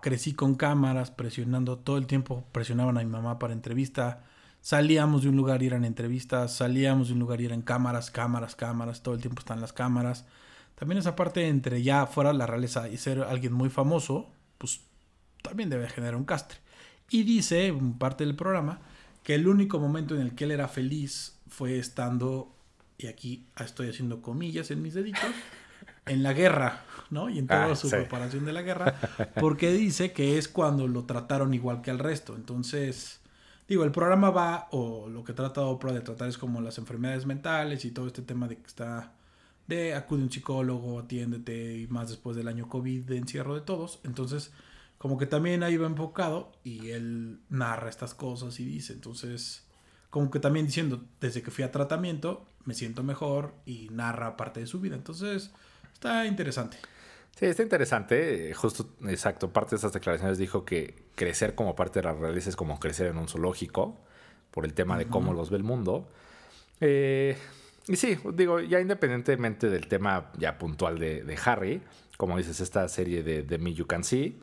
crecí 0.00 0.32
con 0.32 0.54
cámaras, 0.54 1.10
presionando 1.10 1.76
todo 1.76 1.98
el 1.98 2.06
tiempo, 2.06 2.46
presionaban 2.50 2.96
a 2.96 3.00
mi 3.00 3.10
mamá 3.10 3.38
para 3.38 3.52
entrevista, 3.52 4.24
salíamos 4.62 5.24
de 5.24 5.28
un 5.28 5.36
lugar 5.36 5.62
y 5.62 5.66
eran 5.66 5.84
entrevistas, 5.84 6.56
salíamos 6.56 7.08
de 7.08 7.12
un 7.12 7.20
lugar 7.20 7.42
y 7.42 7.44
eran 7.44 7.60
cámaras, 7.60 8.10
cámaras, 8.10 8.56
cámaras, 8.56 9.02
todo 9.02 9.14
el 9.14 9.20
tiempo 9.20 9.40
están 9.40 9.60
las 9.60 9.74
cámaras. 9.74 10.24
También 10.76 10.96
esa 10.96 11.14
parte 11.14 11.46
entre 11.46 11.82
ya 11.82 12.06
fuera 12.06 12.32
la 12.32 12.46
realeza 12.46 12.88
y 12.88 12.96
ser 12.96 13.20
alguien 13.20 13.52
muy 13.52 13.68
famoso, 13.68 14.30
pues 14.56 14.80
también 15.42 15.68
debe 15.68 15.90
generar 15.90 16.16
un 16.16 16.24
castre. 16.24 16.56
Y 17.10 17.24
dice, 17.24 17.78
parte 17.98 18.24
del 18.24 18.34
programa, 18.34 18.80
que 19.22 19.34
el 19.34 19.46
único 19.46 19.78
momento 19.78 20.14
en 20.14 20.22
el 20.22 20.34
que 20.34 20.44
él 20.44 20.52
era 20.52 20.68
feliz 20.68 21.36
fue 21.52 21.78
estando, 21.78 22.50
y 22.96 23.06
aquí 23.08 23.46
estoy 23.58 23.90
haciendo 23.90 24.22
comillas 24.22 24.70
en 24.70 24.80
mis 24.80 24.94
deditos, 24.94 25.30
en 26.06 26.22
la 26.22 26.32
guerra, 26.32 26.82
¿no? 27.10 27.28
Y 27.28 27.38
en 27.38 27.46
toda 27.46 27.72
ah, 27.72 27.76
su 27.76 27.90
preparación 27.90 28.46
de 28.46 28.54
la 28.54 28.62
guerra, 28.62 28.98
porque 29.38 29.70
dice 29.70 30.12
que 30.12 30.38
es 30.38 30.48
cuando 30.48 30.88
lo 30.88 31.04
trataron 31.04 31.52
igual 31.52 31.82
que 31.82 31.90
al 31.90 31.98
resto. 31.98 32.34
Entonces, 32.34 33.20
digo, 33.68 33.84
el 33.84 33.92
programa 33.92 34.30
va, 34.30 34.68
o 34.70 35.08
lo 35.10 35.24
que 35.24 35.34
trata 35.34 35.60
Oprah 35.60 35.92
de 35.92 36.00
tratar 36.00 36.28
es 36.28 36.38
como 36.38 36.62
las 36.62 36.78
enfermedades 36.78 37.26
mentales 37.26 37.84
y 37.84 37.90
todo 37.90 38.06
este 38.06 38.22
tema 38.22 38.48
de 38.48 38.56
que 38.56 38.66
está, 38.66 39.12
de 39.66 39.94
acude 39.94 40.22
un 40.22 40.32
psicólogo, 40.32 41.00
atiéndete, 41.00 41.76
y 41.78 41.86
más 41.88 42.08
después 42.08 42.34
del 42.34 42.48
año 42.48 42.68
COVID 42.68 43.04
de 43.04 43.18
encierro 43.18 43.54
de 43.54 43.60
todos. 43.60 44.00
Entonces, 44.04 44.52
como 44.96 45.18
que 45.18 45.26
también 45.26 45.62
ahí 45.62 45.76
va 45.76 45.86
enfocado 45.86 46.52
y 46.64 46.90
él 46.90 47.40
narra 47.50 47.90
estas 47.90 48.14
cosas 48.14 48.58
y 48.58 48.64
dice, 48.64 48.94
entonces, 48.94 49.66
como 50.12 50.30
que 50.30 50.40
también 50.40 50.66
diciendo, 50.66 51.02
desde 51.22 51.42
que 51.42 51.50
fui 51.50 51.64
a 51.64 51.72
tratamiento, 51.72 52.44
me 52.66 52.74
siento 52.74 53.02
mejor 53.02 53.54
y 53.64 53.88
narra 53.92 54.36
parte 54.36 54.60
de 54.60 54.66
su 54.66 54.78
vida. 54.78 54.94
Entonces, 54.94 55.50
está 55.94 56.26
interesante. 56.26 56.76
Sí, 57.34 57.46
está 57.46 57.62
interesante. 57.62 58.52
Justo, 58.52 58.90
exacto, 59.08 59.54
parte 59.54 59.70
de 59.70 59.76
esas 59.76 59.94
declaraciones 59.94 60.36
dijo 60.36 60.66
que 60.66 61.02
crecer 61.14 61.54
como 61.54 61.74
parte 61.74 62.00
de 62.00 62.04
la 62.04 62.12
realidad 62.12 62.46
es 62.46 62.56
como 62.56 62.78
crecer 62.78 63.06
en 63.06 63.16
un 63.16 63.26
zoológico, 63.26 63.96
por 64.50 64.66
el 64.66 64.74
tema 64.74 64.98
de 64.98 65.06
cómo 65.06 65.32
los 65.32 65.48
ve 65.48 65.56
el 65.56 65.64
mundo. 65.64 66.06
Eh, 66.82 67.38
y 67.88 67.96
sí, 67.96 68.18
digo, 68.34 68.60
ya 68.60 68.80
independientemente 68.80 69.70
del 69.70 69.88
tema 69.88 70.30
ya 70.36 70.58
puntual 70.58 70.98
de, 70.98 71.38
Harry, 71.42 71.80
como 72.18 72.36
dices, 72.36 72.60
esta 72.60 72.86
serie 72.88 73.22
de, 73.22 73.44
de 73.44 73.56
Me 73.56 73.72
You 73.72 73.86
Can 73.86 74.04
See, 74.04 74.38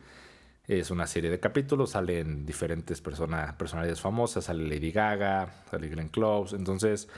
es 0.70 0.92
una 0.92 1.08
serie 1.08 1.32
de 1.32 1.40
capítulos, 1.40 1.92
salen 1.92 2.46
diferentes 2.46 3.02
personalidades 3.02 4.00
famosas, 4.00 4.46
sale 4.46 4.68
Lady 4.68 4.92
Gaga, 4.92 5.52
sale 5.72 5.90
Glenn 5.90 6.10
Close. 6.10 6.56
Entonces, 6.56 7.10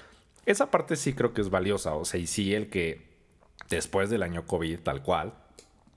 esa 0.46 0.72
parte 0.72 0.96
sí 0.96 1.12
creo 1.14 1.34
que 1.34 1.42
es 1.42 1.50
valiosa. 1.50 1.94
O 1.96 2.06
sea, 2.06 2.18
y 2.18 2.28
sí 2.28 2.56
el 2.56 2.70
que 2.70 3.10
después 3.70 4.10
del 4.10 4.24
año 4.24 4.46
COVID, 4.46 4.80
tal 4.80 5.04
cual, 5.04 5.34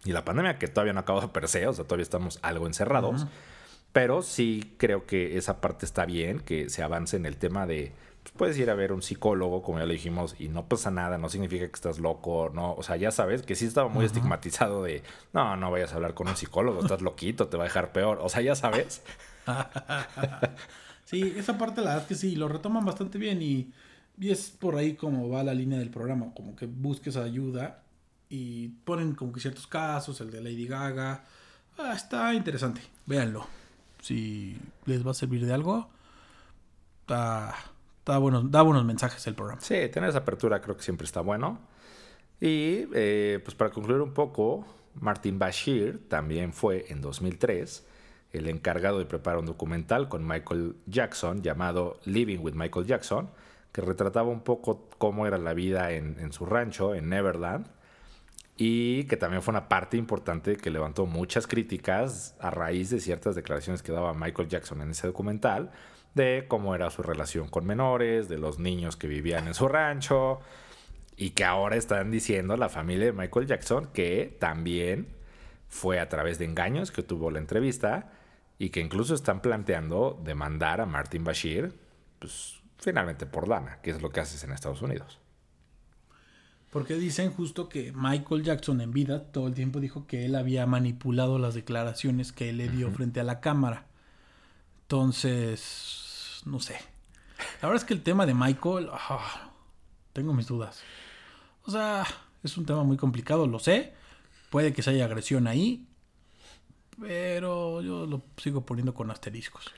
y 0.05 0.11
la 0.11 0.25
pandemia 0.25 0.59
que 0.59 0.67
todavía 0.67 0.93
no 0.93 0.99
ha 0.99 1.03
acabado 1.03 1.33
per 1.33 1.47
se, 1.47 1.65
o 1.69 1.73
sea, 1.73 1.85
todavía 1.85 2.03
estamos 2.03 2.41
algo 2.43 2.67
encerrados. 2.67 3.27
Pero 3.93 4.23
sí 4.23 4.75
creo 4.77 5.07
que 5.07 5.39
esa 5.39 5.61
parte 5.61 5.87
está 5.87 6.05
bien, 6.07 6.41
que 6.41 6.69
se 6.69 6.83
avance 6.83 7.17
en 7.17 7.25
el 7.25 7.37
tema 7.37 7.69
de 7.69 7.93
puedes 8.33 8.59
ir 8.59 8.71
a 8.71 8.75
ver 8.75 8.93
un 8.93 9.03
psicólogo, 9.03 9.63
como 9.63 9.79
ya 9.79 9.87
le 9.87 9.95
dijimos, 9.95 10.35
y 10.39 10.49
no 10.49 10.67
pasa 10.67 10.91
nada, 10.91 11.19
no 11.19 11.29
significa 11.29 11.67
que 11.67 11.75
estás 11.75 11.99
loco, 11.99 12.51
no, 12.53 12.75
o 12.75 12.83
sea, 12.83 12.97
ya 12.97 13.11
sabes 13.11 13.43
que 13.43 13.55
sí 13.55 13.67
estaba 13.67 13.89
muy 13.89 14.05
estigmatizado 14.05 14.83
de, 14.83 15.03
no, 15.33 15.57
no 15.57 15.71
vayas 15.71 15.93
a 15.93 15.97
hablar 15.97 16.15
con 16.15 16.29
un 16.29 16.37
psicólogo, 16.37 16.81
estás 16.81 17.03
loquito, 17.03 17.49
te 17.49 17.57
va 17.57 17.65
a 17.65 17.67
dejar 17.67 17.93
peor, 17.93 18.19
o 18.21 18.29
sea, 18.29 18.43
ya 18.43 18.55
sabes. 18.55 19.03
sí, 21.05 21.35
esa 21.37 21.59
parte 21.59 21.81
la 21.81 21.89
verdad 21.89 22.03
es 22.03 22.09
que 22.09 22.15
sí, 22.15 22.37
lo 22.37 22.49
retoman 22.49 22.85
bastante 22.85 23.19
bien 23.19 23.43
y, 23.43 23.73
y 24.19 24.31
es 24.31 24.51
por 24.51 24.77
ahí 24.77 24.95
como 24.95 25.29
va 25.29 25.45
la 25.45 25.55
línea 25.55 25.79
del 25.79 25.91
programa, 25.91 26.33
como 26.35 26.57
que 26.57 26.67
busques 26.67 27.17
ayuda 27.17 27.83
y 28.29 28.69
ponen 28.85 29.15
como 29.15 29.33
que 29.33 29.41
ciertos 29.41 29.67
casos, 29.67 30.21
el 30.21 30.31
de 30.31 30.41
Lady 30.41 30.67
Gaga, 30.67 31.25
ah, 31.79 31.93
está 31.95 32.35
interesante, 32.35 32.81
véanlo, 33.07 33.47
si 34.01 34.57
les 34.87 35.07
va 35.07 35.11
a 35.11 35.15
servir 35.15 35.45
de 35.45 35.53
algo, 35.53 35.89
está 37.03 37.55
da 38.05 38.19
buenos, 38.19 38.51
da 38.51 38.63
buenos 38.63 38.85
mensajes 38.85 39.27
el 39.27 39.35
programa. 39.35 39.61
Sí, 39.61 39.89
tener 39.93 40.11
esa 40.11 40.19
apertura 40.19 40.61
creo 40.61 40.77
que 40.77 40.83
siempre 40.83 41.05
está 41.05 41.21
bueno. 41.21 41.59
Y 42.41 42.87
eh, 42.95 43.41
pues 43.43 43.55
para 43.55 43.71
concluir 43.71 44.01
un 44.01 44.13
poco, 44.13 44.67
Martin 44.95 45.39
Bashir 45.39 46.09
también 46.09 46.53
fue 46.53 46.87
en 46.89 47.01
2003 47.01 47.87
el 48.33 48.49
encargado 48.49 48.99
de 48.99 49.07
preparar 49.07 49.39
un 49.39 49.47
documental 49.47 50.09
con 50.09 50.27
Michael 50.27 50.77
Jackson 50.87 51.43
llamado 51.43 52.01
Living 52.05 52.39
with 52.41 52.55
Michael 52.55 52.85
Jackson, 52.85 53.31
que 53.71 53.81
retrataba 53.81 54.29
un 54.29 54.43
poco 54.43 54.89
cómo 54.99 55.27
era 55.27 55.39
la 55.39 55.55
vida 55.55 55.93
en, 55.93 56.19
en 56.19 56.33
su 56.33 56.45
rancho, 56.45 56.95
en 56.95 57.09
Neverland, 57.09 57.67
y 58.57 59.05
que 59.05 59.17
también 59.17 59.43
fue 59.43 59.53
una 59.53 59.69
parte 59.69 59.97
importante 59.97 60.57
que 60.57 60.71
levantó 60.71 61.07
muchas 61.07 61.47
críticas 61.47 62.37
a 62.41 62.51
raíz 62.51 62.91
de 62.91 63.01
ciertas 63.01 63.37
declaraciones 63.37 63.83
que 63.83 63.93
daba 63.93 64.15
Michael 64.15 64.49
Jackson 64.49 64.83
en 64.83 64.91
ese 64.91 65.07
documental 65.07 65.71
de 66.15 66.47
cómo 66.49 66.75
era 66.75 66.91
su 66.91 67.03
relación 67.03 67.49
con 67.49 67.67
menores, 67.67 68.29
de 68.29 68.39
los 68.39 68.59
niños 68.59 68.97
que 68.97 69.09
vivían 69.09 69.47
en 69.47 69.55
su 69.55 69.69
rancho 69.69 70.41
y 71.17 71.31
que 71.31 71.45
ahora 71.45 71.77
están 71.77 72.11
diciendo 72.11 72.57
la 72.57 72.69
familia 72.69 73.07
de 73.07 73.13
Michael 73.13 73.47
Jackson 73.47 73.89
que 73.93 74.37
también 74.41 75.09
fue 75.69 75.99
a 76.01 76.09
través 76.09 76.39
de 76.39 76.45
engaños 76.45 76.91
que 76.91 77.03
tuvo 77.03 77.31
la 77.31 77.39
entrevista 77.39 78.13
y 78.59 78.71
que 78.71 78.81
incluso 78.81 79.15
están 79.15 79.41
planteando 79.43 80.21
demandar 80.23 80.81
a 80.81 80.87
Martin 80.87 81.25
Bashir, 81.25 81.75
pues 82.21 82.63
finalmente 82.79 83.27
por 83.27 83.49
lana, 83.49 83.81
que 83.83 83.91
es 83.91 84.01
lo 84.01 84.11
que 84.11 84.21
haces 84.21 84.45
en 84.45 84.53
Estados 84.53 84.83
Unidos. 84.83 85.19
Porque 86.71 86.95
dicen 86.95 87.31
justo 87.31 87.69
que 87.69 87.93
Michael 87.93 88.43
Jackson 88.43 88.81
en 88.81 88.93
vida 88.93 89.31
todo 89.31 89.47
el 89.47 89.55
tiempo 89.55 89.81
dijo 89.81 90.07
que 90.07 90.25
él 90.25 90.35
había 90.35 90.67
manipulado 90.67 91.39
las 91.39 91.55
declaraciones 91.55 92.33
que 92.33 92.51
él 92.51 92.59
le 92.59 92.69
dio 92.69 92.91
frente 92.91 93.21
a 93.21 93.25
la 93.25 93.41
cámara. 93.41 93.87
Entonces, 94.83 96.04
no 96.45 96.61
sé. 96.61 96.75
La 97.61 97.69
verdad 97.69 97.83
es 97.83 97.85
que 97.85 97.95
el 97.95 98.03
tema 98.03 98.27
de 98.27 98.35
Michael, 98.35 98.89
ah, 98.93 99.51
tengo 100.13 100.33
mis 100.33 100.47
dudas. 100.47 100.83
O 101.65 101.71
sea, 101.71 102.07
es 102.43 102.57
un 102.57 102.67
tema 102.67 102.85
muy 102.85 102.97
complicado, 102.97 103.47
lo 103.47 103.59
sé. 103.59 103.93
Puede 104.51 104.73
que 104.73 104.83
se 104.83 104.91
haya 104.91 105.07
agresión 105.07 105.47
ahí, 105.47 105.89
pero 107.01 107.83
yo 107.83 108.07
lo 108.07 108.23
sigo 108.37 108.65
poniendo 108.65 108.95
con 108.95 109.11
asteriscos. 109.11 109.73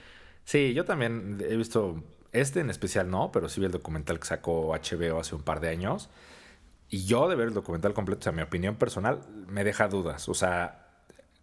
Sí, 0.45 0.75
yo 0.75 0.85
también 0.85 1.39
he 1.49 1.57
visto, 1.57 2.03
este 2.33 2.61
en 2.61 2.71
especial 2.71 3.11
no, 3.11 3.33
pero 3.33 3.49
sí 3.49 3.61
vi 3.61 3.67
el 3.67 3.73
documental 3.73 4.19
que 4.19 4.27
sacó 4.27 4.73
HBO 4.75 5.21
hace 5.21 5.35
un 5.35 5.43
par 5.43 5.61
de 5.61 5.69
años. 5.71 6.11
y 6.89 7.05
yo 7.05 7.29
de 7.29 7.35
ver 7.35 7.49
el 7.49 7.55
documental 7.55 7.95
completo, 7.95 8.21
o 8.21 8.23
sea, 8.25 8.33
mi 8.33 8.43
opinión 8.43 8.77
personal, 8.77 9.21
me 9.49 9.65
deja 9.65 9.89
dudas. 9.89 10.29
O 10.29 10.35
sea, 10.35 10.87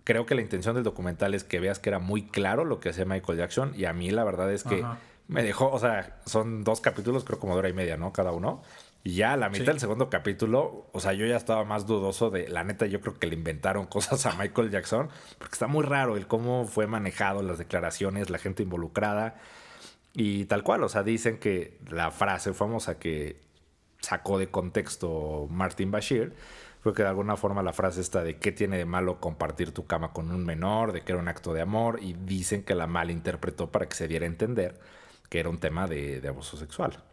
creo 0.04 0.26
que 0.26 0.36
la 0.36 0.42
intención 0.42 0.76
del 0.76 0.84
documental 0.84 1.34
es 1.34 1.44
que 1.44 1.60
veas 1.60 1.80
que 1.80 1.90
era 1.90 2.00
muy 2.00 2.28
claro 2.28 2.66
lo 2.66 2.80
que 2.80 2.90
hacía 2.90 3.06
Michael 3.06 3.38
Jackson. 3.38 3.74
Y 3.76 3.86
a 3.86 3.94
mí 3.94 4.10
la 4.12 4.24
verdad 4.24 4.52
es 4.54 4.64
que 4.64 4.86
me 5.28 5.44
dejó, 5.44 5.72
o 5.72 5.80
sea, 5.80 6.18
son 6.26 6.64
dos 6.64 6.82
capítulos, 6.82 7.24
creo 7.24 7.40
como 7.40 7.54
de 7.54 7.60
hora 7.60 7.70
y 7.70 7.74
media, 7.74 7.98
¿no? 7.98 8.12
Cada 8.14 8.32
uno. 8.32 8.62
Y 9.06 9.16
ya 9.16 9.34
a 9.34 9.38
la 9.38 9.50
mitad 9.50 9.66
del 9.66 9.82
segundo 9.82 10.10
capítulo, 10.10 10.88
o 10.94 11.00
sea, 11.02 11.12
yo 11.12 11.26
ya 11.26 11.36
estaba 11.36 11.66
más 11.66 11.86
dudoso 11.86 12.30
de, 12.30 12.48
la 12.48 12.64
neta, 12.64 12.86
yo 12.86 13.02
creo 13.02 13.20
que 13.20 13.28
le 13.28 13.36
inventaron 13.36 13.86
cosas 13.88 14.26
a 14.26 14.34
Michael 14.36 14.72
Jackson, 14.72 15.10
porque 15.38 15.54
está 15.54 15.68
muy 15.68 15.84
raro 15.84 16.16
el 16.16 16.28
cómo 16.28 16.66
fue 16.66 16.88
manejado, 16.88 17.44
las 17.44 17.58
declaraciones, 17.58 18.30
la 18.30 18.38
gente 18.38 18.64
involucrada. 18.64 19.36
Y 20.14 20.46
tal 20.46 20.64
cual, 20.64 20.84
o 20.84 20.90
sea, 20.90 21.04
dicen 21.04 21.38
que 21.40 21.80
la 21.90 22.12
frase 22.12 22.54
famosa 22.54 23.00
que 23.00 23.42
sacó 24.00 24.38
de 24.38 24.48
contexto 24.48 25.48
Martin 25.50 25.92
Bashir 25.92 26.34
fue 26.82 26.94
que 26.94 27.02
de 27.02 27.10
alguna 27.10 27.38
forma 27.38 27.64
la 27.64 27.74
frase 27.74 28.02
está 28.02 28.24
de 28.24 28.38
qué 28.38 28.52
tiene 28.52 28.78
de 28.78 28.86
malo 28.86 29.20
compartir 29.20 29.72
tu 29.72 29.86
cama 29.88 30.12
con 30.14 30.32
un 30.32 30.46
menor, 30.46 30.92
de 30.92 31.02
que 31.02 31.14
era 31.14 31.22
un 31.22 31.30
acto 31.30 31.54
de 31.54 31.62
amor, 31.62 32.00
y 32.02 32.14
dicen 32.14 32.64
que 32.64 32.76
la 32.76 32.88
malinterpretó 32.88 33.72
para 33.72 33.88
que 33.88 33.96
se 33.96 34.08
diera 34.08 34.26
a 34.26 34.28
entender 34.28 34.80
que 35.34 35.40
era 35.40 35.50
un 35.50 35.58
tema 35.58 35.88
de, 35.88 36.22
abuso 36.28 36.58
sexual. 36.58 37.04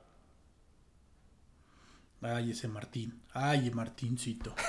Ay, 2.21 2.51
ese 2.51 2.69
Martín. 2.69 3.23
Ay, 3.33 3.71
Martíncito. 3.71 4.55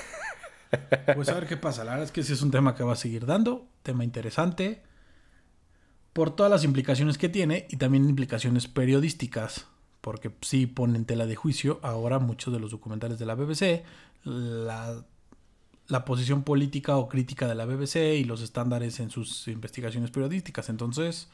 Pues 1.16 1.28
a 1.28 1.34
ver 1.34 1.48
qué 1.48 1.58
pasa. 1.58 1.84
La 1.84 1.92
verdad 1.92 2.06
es 2.06 2.14
que 2.14 2.22
ese 2.22 2.32
es 2.32 2.42
un 2.42 2.50
tema 2.50 2.76
que 2.76 2.84
va 2.86 2.94
a 2.94 2.96
seguir 2.96 3.26
dando. 3.26 3.68
Tema 3.84 4.06
interesante. 4.06 4.82
Por 6.14 6.34
todas 6.34 6.50
las 6.50 6.64
implicaciones 6.64 7.18
que 7.18 7.28
tiene 7.28 7.68
y 7.70 7.76
también 7.76 8.08
implicaciones 8.08 8.70
periodísticas. 8.70 9.68
Porque 10.00 10.32
sí 10.40 10.68
ponen 10.68 11.04
tela 11.04 11.26
de 11.26 11.36
juicio 11.36 11.82
ahora 11.84 12.20
muchos 12.20 12.54
de 12.54 12.62
los 12.62 12.72
documentales 12.72 13.20
de 13.20 13.26
la 13.26 13.36
BBC. 13.36 13.84
La 14.24 16.06
posición 16.06 16.44
política 16.44 16.96
o 16.96 17.10
crítica 17.10 17.50
de 17.50 17.56
la 17.56 17.66
BBC 17.66 18.16
y 18.16 18.24
los 18.24 18.42
estándares 18.42 19.02
en 19.02 19.10
sus 19.10 19.50
investigaciones 19.50 20.10
periodísticas. 20.10 20.70
Entonces, 20.70 21.28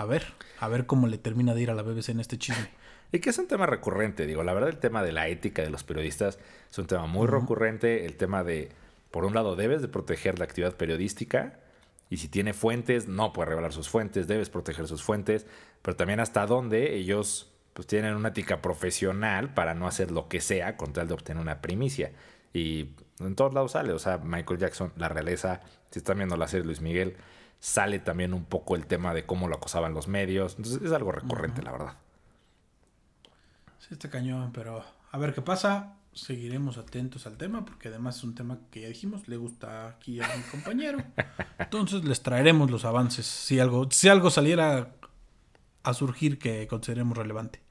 a 0.00 0.06
ver, 0.06 0.24
a 0.58 0.66
ver 0.68 0.86
cómo 0.86 1.08
le 1.08 1.18
termina 1.18 1.52
de 1.52 1.60
ir 1.60 1.70
a 1.70 1.74
la 1.74 1.82
BBC 1.82 2.08
en 2.08 2.20
este 2.20 2.38
chisme. 2.38 2.70
Y 3.12 3.18
que 3.18 3.28
es 3.28 3.38
un 3.38 3.48
tema 3.48 3.66
recurrente, 3.66 4.26
digo, 4.26 4.42
la 4.42 4.54
verdad 4.54 4.70
el 4.70 4.78
tema 4.78 5.02
de 5.02 5.12
la 5.12 5.28
ética 5.28 5.60
de 5.60 5.68
los 5.68 5.84
periodistas 5.84 6.38
es 6.70 6.78
un 6.78 6.86
tema 6.86 7.06
muy 7.06 7.26
recurrente, 7.26 8.06
el 8.06 8.16
tema 8.16 8.42
de, 8.42 8.70
por 9.10 9.26
un 9.26 9.34
lado, 9.34 9.56
debes 9.56 9.82
de 9.82 9.88
proteger 9.88 10.38
la 10.38 10.46
actividad 10.46 10.74
periodística 10.74 11.58
y 12.08 12.16
si 12.16 12.28
tiene 12.28 12.54
fuentes, 12.54 13.08
no 13.08 13.34
puede 13.34 13.50
revelar 13.50 13.74
sus 13.74 13.90
fuentes, 13.90 14.26
debes 14.26 14.48
proteger 14.48 14.86
sus 14.86 15.02
fuentes, 15.02 15.44
pero 15.82 15.96
también 15.96 16.20
hasta 16.20 16.46
dónde 16.46 16.94
ellos 16.94 17.52
pues 17.74 17.86
tienen 17.86 18.14
una 18.14 18.30
ética 18.30 18.62
profesional 18.62 19.52
para 19.52 19.74
no 19.74 19.86
hacer 19.86 20.12
lo 20.12 20.28
que 20.28 20.40
sea 20.40 20.78
con 20.78 20.94
tal 20.94 21.08
de 21.08 21.14
obtener 21.14 21.42
una 21.42 21.60
primicia. 21.60 22.12
Y 22.54 22.94
en 23.18 23.34
todos 23.34 23.52
lados 23.52 23.72
sale, 23.72 23.92
o 23.92 23.98
sea, 23.98 24.16
Michael 24.16 24.60
Jackson, 24.60 24.94
la 24.96 25.10
realeza, 25.10 25.60
si 25.90 25.98
están 25.98 26.16
viendo 26.16 26.38
la 26.38 26.48
serie 26.48 26.64
Luis 26.64 26.80
Miguel, 26.80 27.16
sale 27.60 27.98
también 27.98 28.34
un 28.34 28.44
poco 28.44 28.74
el 28.74 28.86
tema 28.86 29.14
de 29.14 29.24
cómo 29.26 29.46
lo 29.46 29.56
acosaban 29.56 29.94
los 29.94 30.08
medios, 30.08 30.56
entonces 30.56 30.82
es 30.82 30.92
algo 30.92 31.12
recurrente, 31.12 31.62
la 31.62 31.72
verdad. 31.72 31.96
Sí, 33.78 33.88
está 33.92 34.10
cañón, 34.10 34.50
pero 34.52 34.84
a 35.12 35.18
ver 35.18 35.34
qué 35.34 35.42
pasa. 35.42 35.96
Seguiremos 36.12 36.76
atentos 36.76 37.28
al 37.28 37.36
tema 37.36 37.64
porque 37.64 37.86
además 37.86 38.16
es 38.16 38.24
un 38.24 38.34
tema 38.34 38.58
que 38.72 38.80
ya 38.80 38.88
dijimos, 38.88 39.28
le 39.28 39.36
gusta 39.36 39.86
aquí 39.86 40.20
a 40.20 40.26
mi 40.36 40.42
compañero. 40.50 40.98
Entonces 41.58 42.04
les 42.04 42.20
traeremos 42.20 42.70
los 42.70 42.84
avances 42.84 43.26
si 43.26 43.60
algo, 43.60 43.88
si 43.92 44.08
algo 44.08 44.28
saliera 44.30 44.92
a 45.84 45.94
surgir 45.94 46.38
que 46.38 46.66
consideremos 46.66 47.16
relevante. 47.16 47.62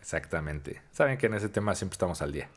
Exactamente. 0.00 0.82
Saben 0.92 1.18
que 1.18 1.26
en 1.26 1.34
ese 1.34 1.48
tema 1.48 1.74
siempre 1.74 1.94
estamos 1.94 2.22
al 2.22 2.32
día. 2.32 2.48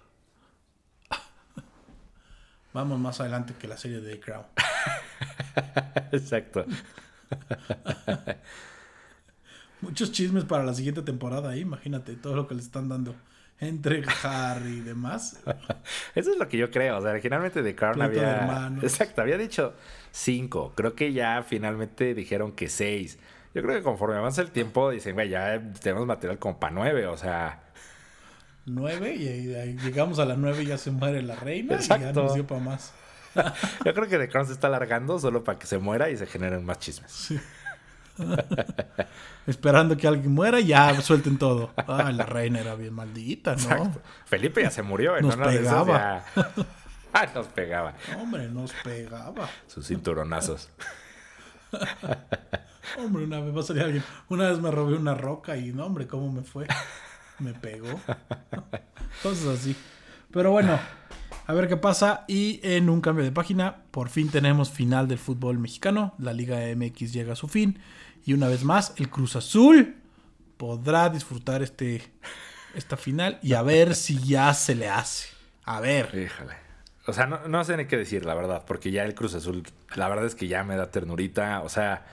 Vamos 2.73 2.99
más 2.99 3.19
adelante 3.19 3.55
que 3.59 3.67
la 3.67 3.77
serie 3.77 3.99
de 3.99 4.13
The 4.13 4.19
Crown. 4.19 4.45
Exacto. 6.11 6.65
Muchos 9.81 10.11
chismes 10.11 10.43
para 10.43 10.63
la 10.63 10.73
siguiente 10.73 11.01
temporada, 11.01 11.57
imagínate 11.57 12.15
todo 12.15 12.35
lo 12.35 12.47
que 12.47 12.55
le 12.55 12.61
están 12.61 12.87
dando 12.87 13.15
entre 13.61 14.03
Harry 14.23 14.77
y 14.77 14.81
demás. 14.81 15.39
Eso 16.15 16.31
es 16.31 16.37
lo 16.37 16.47
que 16.47 16.57
yo 16.57 16.69
creo. 16.71 16.97
O 16.97 17.01
sea, 17.01 17.11
originalmente 17.11 17.63
The 17.63 17.75
Crown 17.75 18.01
había. 18.01 18.71
Exacto, 18.81 19.21
había 19.21 19.37
dicho 19.37 19.73
cinco. 20.11 20.73
Creo 20.75 20.95
que 20.95 21.13
ya 21.13 21.43
finalmente 21.43 22.13
dijeron 22.13 22.51
que 22.51 22.67
seis. 22.67 23.17
Yo 23.53 23.61
creo 23.61 23.75
que 23.75 23.83
conforme 23.83 24.15
avanza 24.15 24.41
el 24.41 24.51
tiempo, 24.51 24.89
dicen, 24.89 25.13
güey, 25.13 25.29
ya 25.29 25.61
tenemos 25.81 26.07
material 26.07 26.39
como 26.39 26.59
para 26.59 26.73
nueve, 26.73 27.05
o 27.07 27.17
sea. 27.17 27.63
Nueve, 28.65 29.15
y, 29.15 29.75
llegamos 29.83 30.19
a 30.19 30.25
las 30.25 30.37
nueve 30.37 30.63
y 30.63 30.67
ya 30.67 30.77
se 30.77 30.91
muere 30.91 31.21
la 31.21 31.35
reina 31.35 31.75
Exacto. 31.75 32.03
y 32.03 32.13
ya 32.13 32.21
nos 32.21 32.33
dio 32.33 32.47
para 32.47 32.61
más. 32.61 32.93
Yo 33.85 33.93
creo 33.93 34.07
que 34.07 34.17
The 34.17 34.29
Crown 34.29 34.47
se 34.47 34.53
está 34.53 34.67
alargando 34.67 35.19
solo 35.19 35.43
para 35.43 35.57
que 35.59 35.67
se 35.67 35.77
muera 35.77 36.09
y 36.09 36.17
se 36.17 36.25
generen 36.25 36.65
más 36.65 36.79
chismes. 36.79 37.11
Sí. 37.11 37.39
Esperando 39.47 39.97
que 39.97 40.07
alguien 40.07 40.31
muera, 40.31 40.59
ya 40.59 40.99
suelten 41.01 41.37
todo. 41.37 41.71
Ah, 41.75 42.11
la 42.11 42.25
reina 42.25 42.59
era 42.59 42.75
bien 42.75 42.93
maldita, 42.93 43.55
¿no? 43.55 43.95
Felipe 44.25 44.61
ya 44.61 44.71
se 44.71 44.81
murió, 44.81 45.19
Nos 45.21 45.35
pegaba. 45.35 46.23
Ah, 47.13 47.27
nos 47.35 47.47
pegaba. 47.47 47.93
Hombre, 48.21 48.47
nos 48.47 48.71
pegaba. 48.85 49.49
Sus 49.67 49.85
cinturonazos. 49.85 50.69
hombre, 52.97 53.25
una 53.25 53.41
vez 53.41 53.53
va 53.53 53.59
a 53.59 53.63
salir 53.63 53.83
alguien. 53.83 54.03
Una 54.29 54.49
vez 54.49 54.59
me 54.61 54.71
robé 54.71 54.95
una 54.95 55.13
roca 55.13 55.57
y 55.57 55.73
no, 55.73 55.87
hombre, 55.87 56.07
¿cómo 56.07 56.31
me 56.31 56.43
fue? 56.43 56.67
Me 57.39 57.53
pegó. 57.53 57.99
Cosas 59.21 59.59
así. 59.59 59.75
Pero 60.31 60.51
bueno, 60.51 60.79
a 61.51 61.53
ver 61.53 61.67
qué 61.67 61.77
pasa. 61.77 62.23
Y 62.27 62.59
en 62.63 62.89
un 62.89 63.01
cambio 63.01 63.23
de 63.23 63.31
página, 63.31 63.83
por 63.91 64.09
fin 64.09 64.29
tenemos 64.29 64.71
final 64.71 65.07
del 65.07 65.17
fútbol 65.17 65.59
mexicano. 65.59 66.15
La 66.17 66.33
Liga 66.33 66.59
MX 66.75 67.11
llega 67.11 67.33
a 67.33 67.35
su 67.35 67.47
fin. 67.47 67.79
Y 68.25 68.33
una 68.33 68.47
vez 68.47 68.63
más, 68.63 68.93
el 68.97 69.09
Cruz 69.09 69.35
Azul 69.35 69.97
podrá 70.57 71.09
disfrutar 71.09 71.61
este, 71.61 72.01
esta 72.73 72.95
final 72.95 73.39
y 73.41 73.53
a 73.53 73.63
ver 73.63 73.95
si 73.95 74.17
ya 74.19 74.53
se 74.53 74.75
le 74.75 74.87
hace. 74.87 75.29
A 75.65 75.81
ver. 75.81 76.15
Híjole. 76.15 76.53
O 77.07 77.13
sea, 77.13 77.25
no, 77.25 77.47
no 77.47 77.63
sé 77.65 77.75
ni 77.75 77.85
qué 77.85 77.97
decir, 77.97 78.25
la 78.25 78.35
verdad, 78.35 78.63
porque 78.65 78.91
ya 78.91 79.03
el 79.03 79.15
Cruz 79.15 79.33
Azul, 79.33 79.63
la 79.95 80.07
verdad 80.07 80.25
es 80.25 80.35
que 80.35 80.47
ya 80.47 80.63
me 80.63 80.77
da 80.77 80.91
ternurita. 80.91 81.61
O 81.63 81.69
sea, 81.69 82.05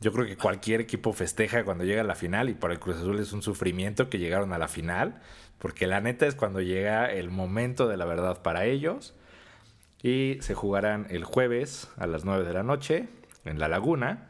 yo 0.00 0.12
creo 0.12 0.26
que 0.26 0.36
cualquier 0.36 0.80
equipo 0.80 1.12
festeja 1.12 1.62
cuando 1.62 1.84
llega 1.84 2.00
a 2.00 2.04
la 2.04 2.14
final 2.14 2.48
y 2.48 2.54
para 2.54 2.72
el 2.72 2.80
Cruz 2.80 2.96
Azul 2.96 3.20
es 3.20 3.32
un 3.32 3.42
sufrimiento 3.42 4.10
que 4.10 4.18
llegaron 4.18 4.52
a 4.52 4.58
la 4.58 4.66
final, 4.66 5.20
porque 5.64 5.86
la 5.86 6.02
neta 6.02 6.26
es 6.26 6.34
cuando 6.34 6.60
llega 6.60 7.10
el 7.10 7.30
momento 7.30 7.88
de 7.88 7.96
la 7.96 8.04
verdad 8.04 8.42
para 8.42 8.66
ellos. 8.66 9.14
Y 10.02 10.36
se 10.42 10.52
jugarán 10.52 11.06
el 11.08 11.24
jueves 11.24 11.88
a 11.96 12.06
las 12.06 12.26
9 12.26 12.44
de 12.44 12.52
la 12.52 12.62
noche 12.62 13.08
en 13.46 13.58
La 13.58 13.68
Laguna. 13.68 14.28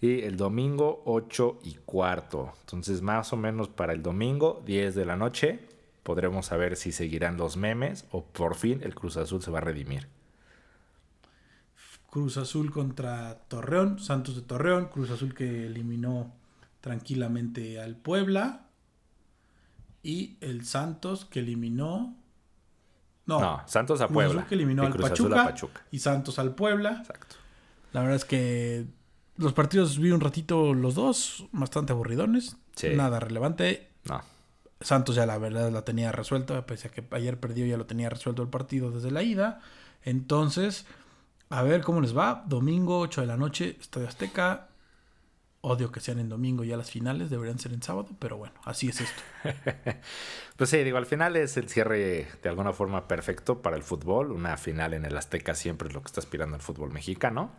Y 0.00 0.22
el 0.22 0.38
domingo 0.38 1.02
8 1.04 1.58
y 1.64 1.74
cuarto. 1.84 2.54
Entonces 2.60 3.02
más 3.02 3.30
o 3.34 3.36
menos 3.36 3.68
para 3.68 3.92
el 3.92 4.02
domingo 4.02 4.62
10 4.64 4.94
de 4.94 5.04
la 5.04 5.16
noche 5.16 5.68
podremos 6.02 6.46
saber 6.46 6.76
si 6.76 6.92
seguirán 6.92 7.36
los 7.36 7.58
memes 7.58 8.06
o 8.10 8.24
por 8.24 8.54
fin 8.54 8.80
el 8.82 8.94
Cruz 8.94 9.18
Azul 9.18 9.42
se 9.42 9.50
va 9.50 9.58
a 9.58 9.60
redimir. 9.60 10.08
Cruz 12.08 12.38
Azul 12.38 12.70
contra 12.70 13.34
Torreón, 13.48 13.98
Santos 13.98 14.34
de 14.34 14.40
Torreón, 14.40 14.86
Cruz 14.86 15.10
Azul 15.10 15.34
que 15.34 15.66
eliminó 15.66 16.32
tranquilamente 16.80 17.78
al 17.82 17.96
Puebla 17.96 18.69
y 20.02 20.36
el 20.40 20.64
Santos 20.64 21.24
que 21.24 21.40
eliminó 21.40 22.16
no, 23.26 23.62
Santos 23.66 24.00
a 24.00 24.08
Puebla. 24.08 24.46
Que 24.46 24.54
eliminó 24.56 24.84
al 24.84 24.94
Pachuca, 24.94 25.54
y 25.90 25.98
Santos 26.00 26.38
al 26.38 26.54
Puebla. 26.54 26.96
Exacto. 27.00 27.36
La 27.92 28.00
verdad 28.00 28.16
es 28.16 28.24
que 28.24 28.86
los 29.36 29.52
partidos 29.52 29.98
vi 29.98 30.10
un 30.10 30.20
ratito 30.20 30.74
los 30.74 30.94
dos, 30.94 31.46
bastante 31.52 31.92
aburridones. 31.92 32.56
Nada 32.94 33.20
relevante. 33.20 33.88
No. 34.04 34.20
Santos 34.80 35.14
ya 35.14 35.26
la 35.26 35.38
verdad 35.38 35.70
la 35.70 35.82
tenía 35.82 36.10
resuelto, 36.10 36.64
pese 36.66 36.88
a 36.88 36.90
que 36.90 37.04
ayer 37.10 37.38
perdió 37.38 37.66
ya 37.66 37.76
lo 37.76 37.86
tenía 37.86 38.08
resuelto 38.08 38.42
el 38.42 38.48
partido 38.48 38.90
desde 38.90 39.10
la 39.10 39.22
ida. 39.22 39.60
Entonces, 40.02 40.86
a 41.50 41.62
ver 41.62 41.82
cómo 41.82 42.00
les 42.00 42.16
va. 42.16 42.44
Domingo, 42.46 42.98
8 43.00 43.20
de 43.20 43.26
la 43.26 43.36
noche, 43.36 43.76
Estadio 43.80 44.08
Azteca. 44.08 44.69
Odio 45.62 45.92
que 45.92 46.00
sean 46.00 46.18
en 46.18 46.30
domingo 46.30 46.64
ya 46.64 46.78
las 46.78 46.90
finales, 46.90 47.28
deberían 47.28 47.58
ser 47.58 47.74
en 47.74 47.82
sábado, 47.82 48.08
pero 48.18 48.38
bueno, 48.38 48.54
así 48.64 48.88
es 48.88 49.02
esto. 49.02 49.22
pues 50.56 50.70
sí, 50.70 50.78
digo, 50.78 50.96
al 50.96 51.04
final 51.04 51.36
es 51.36 51.58
el 51.58 51.68
cierre 51.68 52.28
de 52.42 52.48
alguna 52.48 52.72
forma 52.72 53.06
perfecto 53.06 53.60
para 53.60 53.76
el 53.76 53.82
fútbol. 53.82 54.32
Una 54.32 54.56
final 54.56 54.94
en 54.94 55.04
el 55.04 55.14
Azteca 55.18 55.54
siempre 55.54 55.88
es 55.88 55.94
lo 55.94 56.00
que 56.00 56.06
está 56.06 56.20
aspirando 56.20 56.56
el 56.56 56.62
fútbol 56.62 56.92
mexicano. 56.92 57.52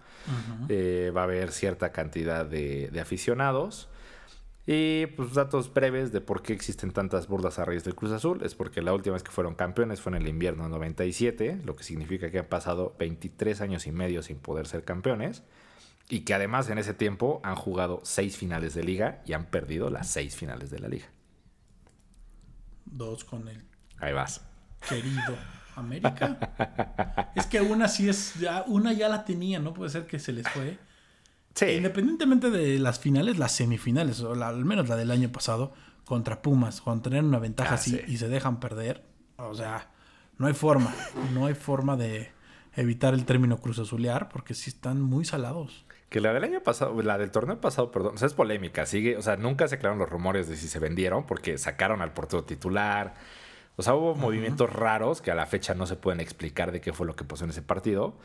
Eh, 0.67 1.11
va 1.15 1.21
a 1.21 1.23
haber 1.25 1.51
cierta 1.51 1.91
cantidad 1.91 2.43
de, 2.43 2.91
aficionados. 2.99 3.87
Y 4.65 5.05
pues 5.05 5.35
datos 5.35 5.71
breves 5.71 6.11
de 6.11 6.21
por 6.21 6.41
qué 6.41 6.53
existen 6.53 6.91
tantas 6.91 7.27
burlas 7.27 7.59
a 7.59 7.65
raíz 7.65 7.83
del 7.83 7.93
Cruz 7.93 8.13
Azul. 8.13 8.41
Es 8.43 8.55
porque 8.55 8.81
la 8.81 8.95
última 8.95 9.13
vez 9.13 9.21
que 9.21 9.31
fueron 9.31 9.53
campeones 9.53 10.01
fue 10.01 10.11
en 10.13 10.23
el 10.23 10.27
invierno 10.27 10.67
97, 10.69 11.61
lo 11.65 11.75
que 11.75 11.83
significa 11.83 12.31
que 12.31 12.39
han 12.39 12.47
pasado 12.47 12.95
23 12.97 13.61
años 13.61 13.85
y 13.85 13.91
medio 13.91 14.23
sin 14.23 14.37
poder 14.37 14.65
ser 14.65 14.83
campeones. 14.83 15.43
Y 16.11 16.19
que 16.21 16.33
además 16.33 16.69
en 16.69 16.77
ese 16.77 16.93
tiempo 16.93 17.39
han 17.43 17.55
jugado 17.55 18.01
seis 18.03 18.35
finales 18.37 18.73
de 18.75 18.83
liga 18.83 19.21
y 19.25 19.33
han 19.33 19.45
perdido 19.45 19.89
las 19.89 20.07
seis 20.09 20.35
finales 20.35 20.69
de 20.69 20.79
la 20.79 20.87
liga. 20.89 21.05
Dos 22.85 23.23
con 23.23 23.47
él. 23.47 23.63
Ahí 23.99 24.13
vas. 24.13 24.41
querido 24.87 25.37
América. 25.75 27.31
es 27.35 27.45
que 27.45 27.61
una 27.61 27.87
sí 27.87 28.09
es, 28.09 28.33
ya, 28.35 28.63
una 28.67 28.91
ya 28.93 29.07
la 29.07 29.23
tenía, 29.23 29.59
no 29.59 29.73
puede 29.73 29.89
ser 29.89 30.05
que 30.05 30.19
se 30.19 30.33
les 30.33 30.47
fue. 30.49 30.77
Sí. 31.55 31.65
Independientemente 31.65 32.49
de 32.49 32.77
las 32.79 32.99
finales, 32.99 33.37
las 33.37 33.53
semifinales, 33.53 34.19
o 34.21 34.35
la- 34.35 34.49
al 34.49 34.65
menos 34.65 34.89
la 34.89 34.95
del 34.97 35.11
año 35.11 35.31
pasado, 35.31 35.73
contra 36.03 36.41
Pumas, 36.41 36.81
cuando 36.81 37.03
tenían 37.03 37.25
una 37.25 37.39
ventaja 37.39 37.71
Ah, 37.71 37.75
así 37.75 37.91
sí. 37.91 38.01
y 38.07 38.17
se 38.17 38.27
dejan 38.27 38.59
perder, 38.59 39.05
o 39.37 39.53
sea, 39.55 39.91
no 40.37 40.47
hay 40.47 40.53
forma, 40.53 40.93
no 41.33 41.45
hay 41.45 41.53
forma 41.53 41.95
de 41.95 42.31
evitar 42.75 43.13
el 43.13 43.25
término 43.25 43.57
cruz 43.59 43.79
azulear 43.79 44.27
porque 44.29 44.53
sí 44.53 44.69
están 44.69 45.01
muy 45.01 45.23
salados. 45.25 45.85
Que 46.11 46.19
la 46.19 46.33
del 46.33 46.43
año 46.43 46.61
pasado, 46.61 47.01
la 47.01 47.17
del 47.17 47.31
torneo 47.31 47.61
pasado, 47.61 47.89
perdón, 47.89 48.15
o 48.15 48.17
sea, 48.17 48.27
es 48.27 48.33
polémica, 48.33 48.85
sigue, 48.85 49.15
o 49.15 49.21
sea, 49.21 49.37
nunca 49.37 49.69
se 49.69 49.75
aclararon 49.75 49.97
los 49.97 50.09
rumores 50.09 50.49
de 50.49 50.57
si 50.57 50.67
se 50.67 50.77
vendieron 50.77 51.25
porque 51.25 51.57
sacaron 51.57 52.01
al 52.01 52.11
portero 52.13 52.43
titular. 52.43 53.13
O 53.77 53.81
sea, 53.81 53.95
hubo 53.95 54.13
movimientos 54.15 54.69
raros 54.73 55.21
que 55.21 55.31
a 55.31 55.35
la 55.35 55.45
fecha 55.45 55.73
no 55.73 55.87
se 55.87 55.95
pueden 55.95 56.19
explicar 56.19 56.73
de 56.73 56.81
qué 56.81 56.91
fue 56.91 57.07
lo 57.07 57.15
que 57.15 57.23
pasó 57.23 57.45
en 57.45 57.51
ese 57.51 57.61
partido. 57.61 58.17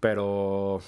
Pero, 0.00 0.80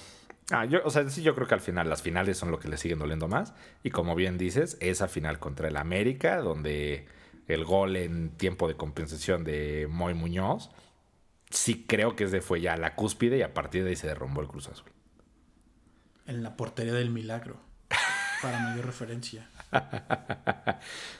ah, 0.51 0.65
yo, 0.65 0.79
o 0.83 0.89
sea, 0.89 1.07
sí, 1.09 1.21
yo 1.21 1.35
creo 1.35 1.47
que 1.47 1.53
al 1.53 1.61
final 1.61 1.87
las 1.89 2.01
finales 2.01 2.39
son 2.39 2.49
lo 2.49 2.59
que 2.59 2.69
le 2.69 2.77
siguen 2.77 2.97
doliendo 2.97 3.27
más. 3.27 3.53
Y 3.83 3.91
como 3.91 4.15
bien 4.15 4.39
dices, 4.39 4.77
esa 4.79 5.07
final 5.07 5.37
contra 5.37 5.67
el 5.67 5.77
América, 5.77 6.37
donde 6.37 7.05
el 7.47 7.65
gol 7.65 7.95
en 7.97 8.31
tiempo 8.31 8.67
de 8.67 8.75
compensación 8.75 9.43
de 9.43 9.87
Moy 9.91 10.15
Muñoz, 10.15 10.71
sí 11.51 11.85
creo 11.87 12.15
que 12.15 12.23
ese 12.23 12.41
fue 12.41 12.61
ya 12.61 12.77
la 12.77 12.95
cúspide 12.95 13.37
y 13.37 13.41
a 13.43 13.53
partir 13.53 13.83
de 13.83 13.91
ahí 13.91 13.95
se 13.95 14.07
derrumbó 14.07 14.41
el 14.41 14.47
Cruz 14.47 14.69
Azul. 14.69 14.91
En 16.31 16.43
la 16.43 16.55
portería 16.55 16.93
del 16.93 17.09
milagro, 17.09 17.57
para 18.41 18.57
mayor 18.57 18.85
referencia. 18.85 19.49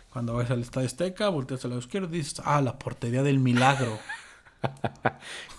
Cuando 0.10 0.36
vas 0.36 0.50
al 0.52 0.62
Estadio 0.62 0.88
Azteca, 0.88 1.28
volteas 1.28 1.66
al 1.66 1.72
lado 1.72 1.82
izquierdo 1.82 2.08
y 2.16 2.20
dices, 2.20 2.42
ah, 2.46 2.62
la 2.62 2.80
portería 2.80 3.22
del 3.22 3.38
milagro. 3.38 4.00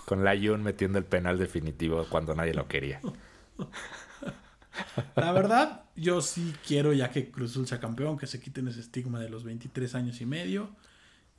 Con 0.07 0.23
la 0.23 0.35
Jun 0.35 0.63
metiendo 0.63 0.97
el 0.97 1.05
penal 1.05 1.37
definitivo 1.37 2.07
cuando 2.09 2.33
nadie 2.33 2.55
lo 2.55 2.67
quería. 2.67 2.99
La 5.15 5.31
verdad, 5.33 5.83
yo 5.95 6.23
sí 6.23 6.55
quiero 6.65 6.91
ya 6.91 7.11
que 7.11 7.29
Cruz 7.29 7.51
Azul 7.51 7.67
sea 7.67 7.79
campeón, 7.79 8.17
que 8.17 8.25
se 8.25 8.39
quiten 8.39 8.67
ese 8.69 8.79
estigma 8.79 9.19
de 9.19 9.29
los 9.29 9.43
23 9.43 9.93
años 9.93 10.19
y 10.19 10.25
medio. 10.25 10.71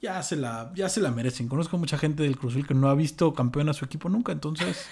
Ya 0.01 0.23
se 0.23 0.37
la, 0.37 0.71
ya 0.77 0.89
se 0.89 1.01
la 1.01 1.11
merecen. 1.11 1.49
Conozco 1.49 1.79
mucha 1.79 1.99
gente 1.99 2.23
del 2.23 2.39
Cruz 2.39 2.53
Azul 2.53 2.69
que 2.69 2.75
no 2.75 2.89
ha 2.89 2.95
visto 2.95 3.35
campeón 3.35 3.71
a 3.71 3.73
su 3.73 3.85
equipo 3.85 4.09
nunca, 4.09 4.31
entonces 4.31 4.89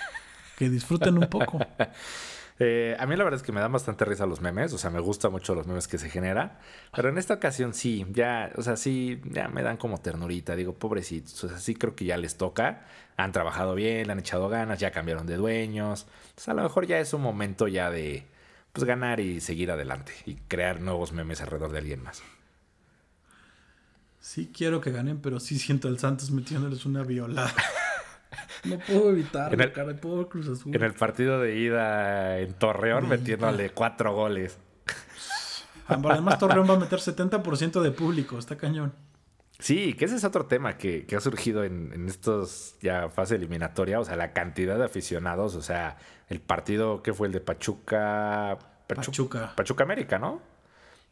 que 0.59 0.69
disfruten 0.69 1.19
un 1.19 1.29
poco. 1.29 1.61
Eh, 2.65 2.97
a 2.97 3.07
mí 3.07 3.17
la 3.17 3.25
verdad 3.25 3.41
es 3.41 3.43
que 3.43 3.51
me 3.51 3.61
dan 3.61 3.73
bastante 3.73 4.05
risa 4.05 4.25
los 4.25 4.41
memes, 4.41 4.73
o 4.73 4.79
sea, 4.79 4.89
me 4.89 5.01
gustan 5.01 5.33
mucho 5.33 5.53
los 5.57 5.67
memes 5.67 5.89
que 5.89 5.99
se 5.99 6.09
generan, 6.09 6.53
pero 6.95 7.09
en 7.09 7.19
esta 7.19 7.35
ocasión 7.35 7.75
sí, 7.75 8.07
ya, 8.13 8.53
o 8.55 8.63
sea, 8.63 8.77
sí, 8.77 9.21
ya 9.25 9.49
me 9.49 9.65
dan 9.65 9.77
como 9.77 10.01
ternurita, 10.01 10.55
digo, 10.55 10.73
pobrecitos, 10.73 11.43
o 11.43 11.49
sea, 11.49 11.59
sí 11.59 11.75
creo 11.75 11.97
que 11.97 12.05
ya 12.05 12.17
les 12.17 12.37
toca, 12.37 12.87
han 13.17 13.33
trabajado 13.33 13.75
bien, 13.75 14.07
le 14.07 14.13
han 14.13 14.21
echado 14.21 14.49
ganas, 14.49 14.79
ya 14.79 14.93
cambiaron 14.93 15.27
de 15.27 15.39
dueños, 15.39 16.07
o 16.37 16.41
sea, 16.41 16.53
a 16.53 16.55
lo 16.55 16.63
mejor 16.63 16.87
ya 16.87 17.01
es 17.01 17.13
un 17.15 17.23
momento 17.23 17.67
ya 17.67 17.91
de, 17.91 18.27
pues, 18.73 18.85
ganar 18.85 19.19
y 19.19 19.41
seguir 19.41 19.73
adelante 19.73 20.13
y 20.25 20.37
crear 20.37 20.81
nuevos 20.81 21.11
memes 21.13 21.41
alrededor 21.41 21.73
de 21.73 21.79
alguien 21.79 22.01
más. 22.05 22.23
Sí 24.21 24.53
quiero 24.57 24.81
que 24.81 24.93
ganen, 24.93 25.21
pero 25.21 25.41
sí 25.41 25.59
siento 25.59 25.89
al 25.89 25.99
Santos 25.99 26.31
metiéndoles 26.31 26.87
una 26.87 27.03
violada. 27.03 27.53
No 28.65 28.79
puedo 28.79 29.11
evitarlo, 29.11 29.55
En 29.55 29.61
el- 29.61 29.73
cara, 29.73 29.95
pobre 29.97 30.29
Cruz 30.29 30.49
Azul. 30.49 30.75
En 30.75 30.83
el 30.83 30.95
partido 30.95 31.41
de 31.41 31.57
ida 31.57 32.39
en 32.39 32.53
Torreón, 32.55 33.09
De 33.09 33.17
metiéndole 33.17 33.71
cuatro 33.71 34.15
goles. 34.15 34.59
Además, 35.87 36.39
Torreón 36.39 36.69
va 36.71 36.75
a 36.75 36.79
meter 36.79 36.99
70% 37.01 37.81
de 37.83 37.91
público, 37.91 38.39
está 38.39 38.57
cañón. 38.57 38.93
Sí, 39.59 39.95
que 39.95 40.07
ese 40.07 40.17
es 40.17 40.25
otro 40.25 40.47
tema 40.47 40.77
que, 40.77 41.07
que 41.07 41.15
ha 41.17 41.21
surgido 41.21 41.63
en, 41.65 41.93
en 41.93 42.09
estos 42.09 42.77
ya 42.81 43.09
fase 43.11 43.37
eliminatoria, 43.37 44.01
o 44.01 44.05
sea, 44.05 44.17
la 44.17 44.33
cantidad 44.33 44.77
de 44.79 44.85
aficionados, 44.85 45.55
o 45.55 45.63
sea, 45.63 45.99
el 46.29 46.41
partido 46.41 47.03
que 47.03 47.13
fue 47.13 47.29
el 47.29 47.33
de 47.33 47.41
Pachuca... 47.41 48.59
Pachu- 48.89 49.07
Pachuca. 49.07 49.53
Pachuca 49.57 49.85
América, 49.85 50.19
¿no? 50.19 50.41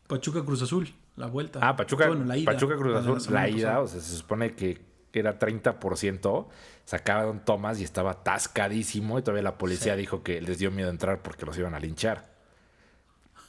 Pachuca 0.09 0.43
Cruz 0.45 0.63
Azul, 0.63 0.89
la 1.17 1.27
vuelta. 1.27 1.61
Ah, 1.63 1.77
Pachuca, 1.77 2.09
Bueno, 2.09 2.25
la 2.25 2.37
ida, 2.37 2.51
Pachuca 2.53 2.75
Cruz 2.77 2.87
de 3.05 3.11
la 3.11 3.17
Azul, 3.17 3.35
la 3.35 3.49
ida, 3.49 3.57
pasada. 3.69 3.81
o 3.83 3.87
sea, 3.87 4.01
se 4.01 4.17
supone 4.17 4.53
que 4.53 4.81
era 5.19 5.39
30%, 5.39 6.47
sacaban 6.85 7.45
tomas 7.45 7.81
y 7.81 7.85
estaba 7.85 8.13
atascadísimo 8.13 9.19
y 9.19 9.23
todavía 9.23 9.43
la 9.43 9.59
policía 9.59 9.95
Sí. 9.95 10.01
dijo 10.01 10.23
que 10.23 10.41
les 10.41 10.59
dio 10.59 10.71
miedo 10.71 10.89
entrar 10.91 11.21
porque 11.23 11.45
los 11.47 11.59
iban 11.59 11.75
a 11.75 11.81
linchar. 11.81 12.31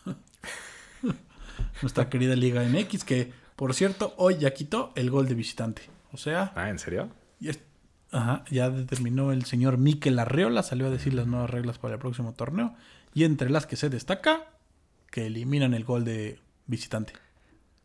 Nuestra 1.82 2.10
querida 2.10 2.36
Liga 2.36 2.64
MX, 2.64 3.04
que 3.04 3.32
por 3.56 3.74
cierto, 3.74 4.14
hoy 4.18 4.38
ya 4.40 4.52
quitó 4.54 4.92
el 4.96 5.12
gol 5.12 5.28
de 5.28 5.36
visitante. 5.36 5.84
O 6.12 6.18
sea, 6.18 6.52
Ah, 6.56 6.70
¿en 6.70 6.80
serio? 6.80 7.10
ya, 7.40 7.52
ajá, 8.12 8.44
ya 8.50 8.70
determinó 8.70 9.32
el 9.32 9.46
señor 9.46 9.78
Miquel 9.78 10.18
Arreola, 10.20 10.64
salió 10.64 10.88
a 10.88 10.90
decir 10.90 11.14
las 11.14 11.28
nuevas 11.28 11.50
reglas 11.50 11.78
para 11.78 11.94
el 11.96 12.00
próximo 12.00 12.34
torneo. 12.34 12.76
Y 13.14 13.24
entre 13.24 13.50
las 13.50 13.66
que 13.68 13.76
se 13.76 13.90
destaca, 13.90 14.46
que 15.12 15.28
eliminan 15.28 15.74
el 15.74 15.84
gol 15.84 16.06
de 16.06 16.40
visitante. 16.66 17.14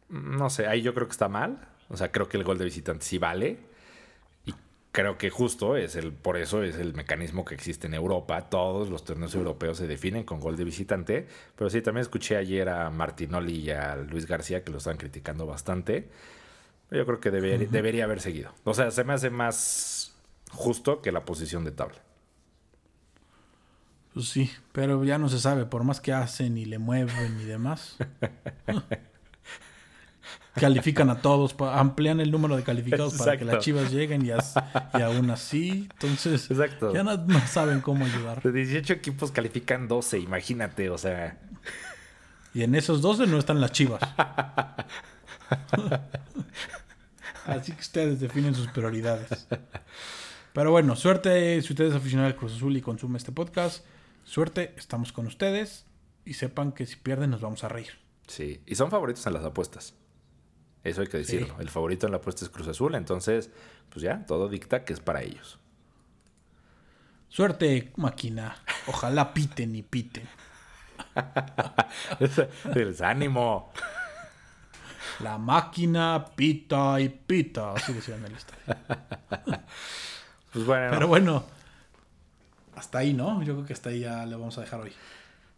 No 0.08 0.48
sé, 0.50 0.66
ahí 0.66 0.82
yo 0.82 0.94
creo 0.94 1.06
que 1.08 1.12
está 1.12 1.28
mal. 1.28 1.58
O 1.88 1.96
sea, 1.96 2.12
creo 2.12 2.28
que 2.28 2.36
el 2.36 2.44
gol 2.44 2.58
de 2.58 2.64
visitante 2.64 3.04
sí 3.04 3.18
vale. 3.18 3.58
Y 4.46 4.54
creo 4.92 5.18
que 5.18 5.30
justo 5.30 5.76
es 5.76 5.96
el, 5.96 6.12
por 6.12 6.36
eso 6.38 6.62
es 6.62 6.76
el 6.76 6.94
mecanismo 6.94 7.44
que 7.44 7.54
existe 7.54 7.86
en 7.88 7.94
Europa. 7.94 8.48
Todos 8.50 8.90
los 8.90 9.04
torneos 9.04 9.34
europeos 9.34 9.78
se 9.78 9.86
definen 9.86 10.24
con 10.24 10.40
gol 10.40 10.56
de 10.56 10.64
visitante. 10.64 11.26
Pero 11.56 11.70
sí, 11.70 11.82
también 11.82 12.02
escuché 12.02 12.36
ayer 12.36 12.68
a 12.68 12.90
Martinoli 12.90 13.56
y 13.60 13.70
a 13.70 13.96
Luis 13.96 14.26
García 14.26 14.64
que 14.64 14.72
lo 14.72 14.78
están 14.78 14.96
criticando 14.98 15.46
bastante. 15.46 16.08
Yo 16.90 17.06
creo 17.06 17.20
que 17.20 17.32
deber- 17.32 17.68
debería 17.70 18.04
haber 18.04 18.20
seguido. 18.20 18.52
O 18.64 18.74
sea, 18.74 18.90
se 18.90 19.04
me 19.04 19.14
hace 19.14 19.30
más 19.30 20.14
justo 20.52 21.02
que 21.02 21.12
la 21.12 21.24
posición 21.24 21.64
de 21.64 21.72
tabla. 21.72 21.98
Pues 24.12 24.28
sí, 24.30 24.50
pero 24.72 25.04
ya 25.04 25.18
no 25.18 25.28
se 25.28 25.38
sabe, 25.38 25.66
por 25.66 25.84
más 25.84 26.00
que 26.00 26.12
hacen 26.12 26.56
y 26.56 26.64
le 26.64 26.78
mueven 26.78 27.38
y 27.40 27.44
demás. 27.44 27.96
Califican 30.60 31.10
a 31.10 31.20
todos, 31.20 31.54
amplían 31.60 32.20
el 32.20 32.30
número 32.30 32.56
de 32.56 32.62
calificados 32.62 33.14
para 33.14 33.36
que 33.38 33.44
las 33.44 33.62
chivas 33.62 33.92
lleguen 33.92 34.24
y, 34.24 34.30
as- 34.30 34.54
y 34.94 35.02
aún 35.02 35.30
así, 35.30 35.88
entonces 35.92 36.50
Exacto. 36.50 36.92
ya 36.94 37.02
no, 37.02 37.16
no 37.16 37.40
saben 37.46 37.80
cómo 37.80 38.04
ayudar. 38.06 38.42
De 38.42 38.52
18 38.52 38.92
equipos 38.94 39.30
califican 39.32 39.86
12, 39.88 40.18
imagínate, 40.18 40.88
o 40.90 40.96
sea. 40.98 41.38
Y 42.54 42.62
en 42.62 42.74
esos 42.74 43.02
12 43.02 43.26
no 43.26 43.38
están 43.38 43.60
las 43.60 43.72
chivas. 43.72 44.00
Así 47.46 47.72
que 47.72 47.80
ustedes 47.80 48.20
definen 48.20 48.54
sus 48.54 48.66
prioridades. 48.68 49.46
Pero 50.52 50.70
bueno, 50.70 50.96
suerte 50.96 51.60
si 51.62 51.72
ustedes 51.72 51.94
aficionados 51.94 52.32
al 52.32 52.38
Cruz 52.38 52.54
Azul 52.54 52.76
y 52.76 52.80
consumen 52.82 53.16
este 53.16 53.30
podcast. 53.32 53.84
Suerte, 54.24 54.74
estamos 54.76 55.12
con 55.12 55.26
ustedes. 55.26 55.84
Y 56.24 56.34
sepan 56.34 56.72
que 56.72 56.86
si 56.86 56.96
pierden 56.96 57.30
nos 57.30 57.40
vamos 57.40 57.62
a 57.62 57.68
reír. 57.68 57.90
Sí, 58.26 58.60
y 58.66 58.74
son 58.74 58.90
favoritos 58.90 59.24
en 59.28 59.34
las 59.34 59.44
apuestas. 59.44 59.94
Eso 60.86 61.00
hay 61.00 61.08
que 61.08 61.18
decirlo. 61.18 61.56
El 61.58 61.68
favorito 61.68 62.06
en 62.06 62.12
la 62.12 62.18
apuesta 62.18 62.44
es 62.44 62.50
Cruz 62.50 62.68
Azul, 62.68 62.94
entonces, 62.94 63.50
pues 63.90 64.02
ya, 64.02 64.24
todo 64.24 64.48
dicta 64.48 64.84
que 64.84 64.92
es 64.92 65.00
para 65.00 65.22
ellos. 65.22 65.58
Suerte, 67.28 67.92
máquina. 67.96 68.56
Ojalá 68.86 69.34
piten 69.34 69.74
y 69.74 69.82
piten. 69.82 70.28
Les 72.74 73.00
ánimo. 73.02 73.72
La 75.20 75.38
máquina 75.38 76.24
pita 76.36 77.00
y 77.00 77.08
pita. 77.08 77.72
Así 77.72 77.92
decían 77.92 78.18
en 78.20 78.26
el 78.26 78.36
estadio. 78.36 79.62
Pues 80.52 80.64
bueno, 80.64 80.90
Pero 80.90 81.08
bueno, 81.08 81.44
hasta 82.76 82.98
ahí, 82.98 83.12
¿no? 83.12 83.42
Yo 83.42 83.54
creo 83.54 83.66
que 83.66 83.72
hasta 83.72 83.90
ahí 83.90 84.00
ya 84.00 84.24
le 84.24 84.36
vamos 84.36 84.56
a 84.56 84.60
dejar 84.62 84.80
hoy. 84.80 84.92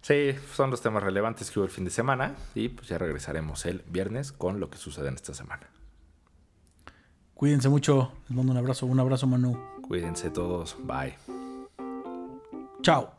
Sí, 0.08 0.34
son 0.54 0.70
los 0.70 0.80
temas 0.80 1.02
relevantes 1.02 1.50
que 1.50 1.58
hubo 1.58 1.66
el 1.66 1.70
fin 1.70 1.84
de 1.84 1.90
semana 1.90 2.34
y 2.54 2.70
pues 2.70 2.88
ya 2.88 2.96
regresaremos 2.96 3.66
el 3.66 3.84
viernes 3.86 4.32
con 4.32 4.58
lo 4.58 4.70
que 4.70 4.78
sucede 4.78 5.08
en 5.08 5.14
esta 5.14 5.34
semana. 5.34 5.68
Cuídense 7.34 7.68
mucho. 7.68 8.12
Les 8.28 8.36
mando 8.36 8.52
un 8.52 8.58
abrazo. 8.58 8.86
Un 8.86 8.98
abrazo, 8.98 9.26
Manu. 9.26 9.56
Cuídense 9.82 10.30
todos, 10.30 10.76
bye. 10.82 11.14
Chao. 12.82 13.12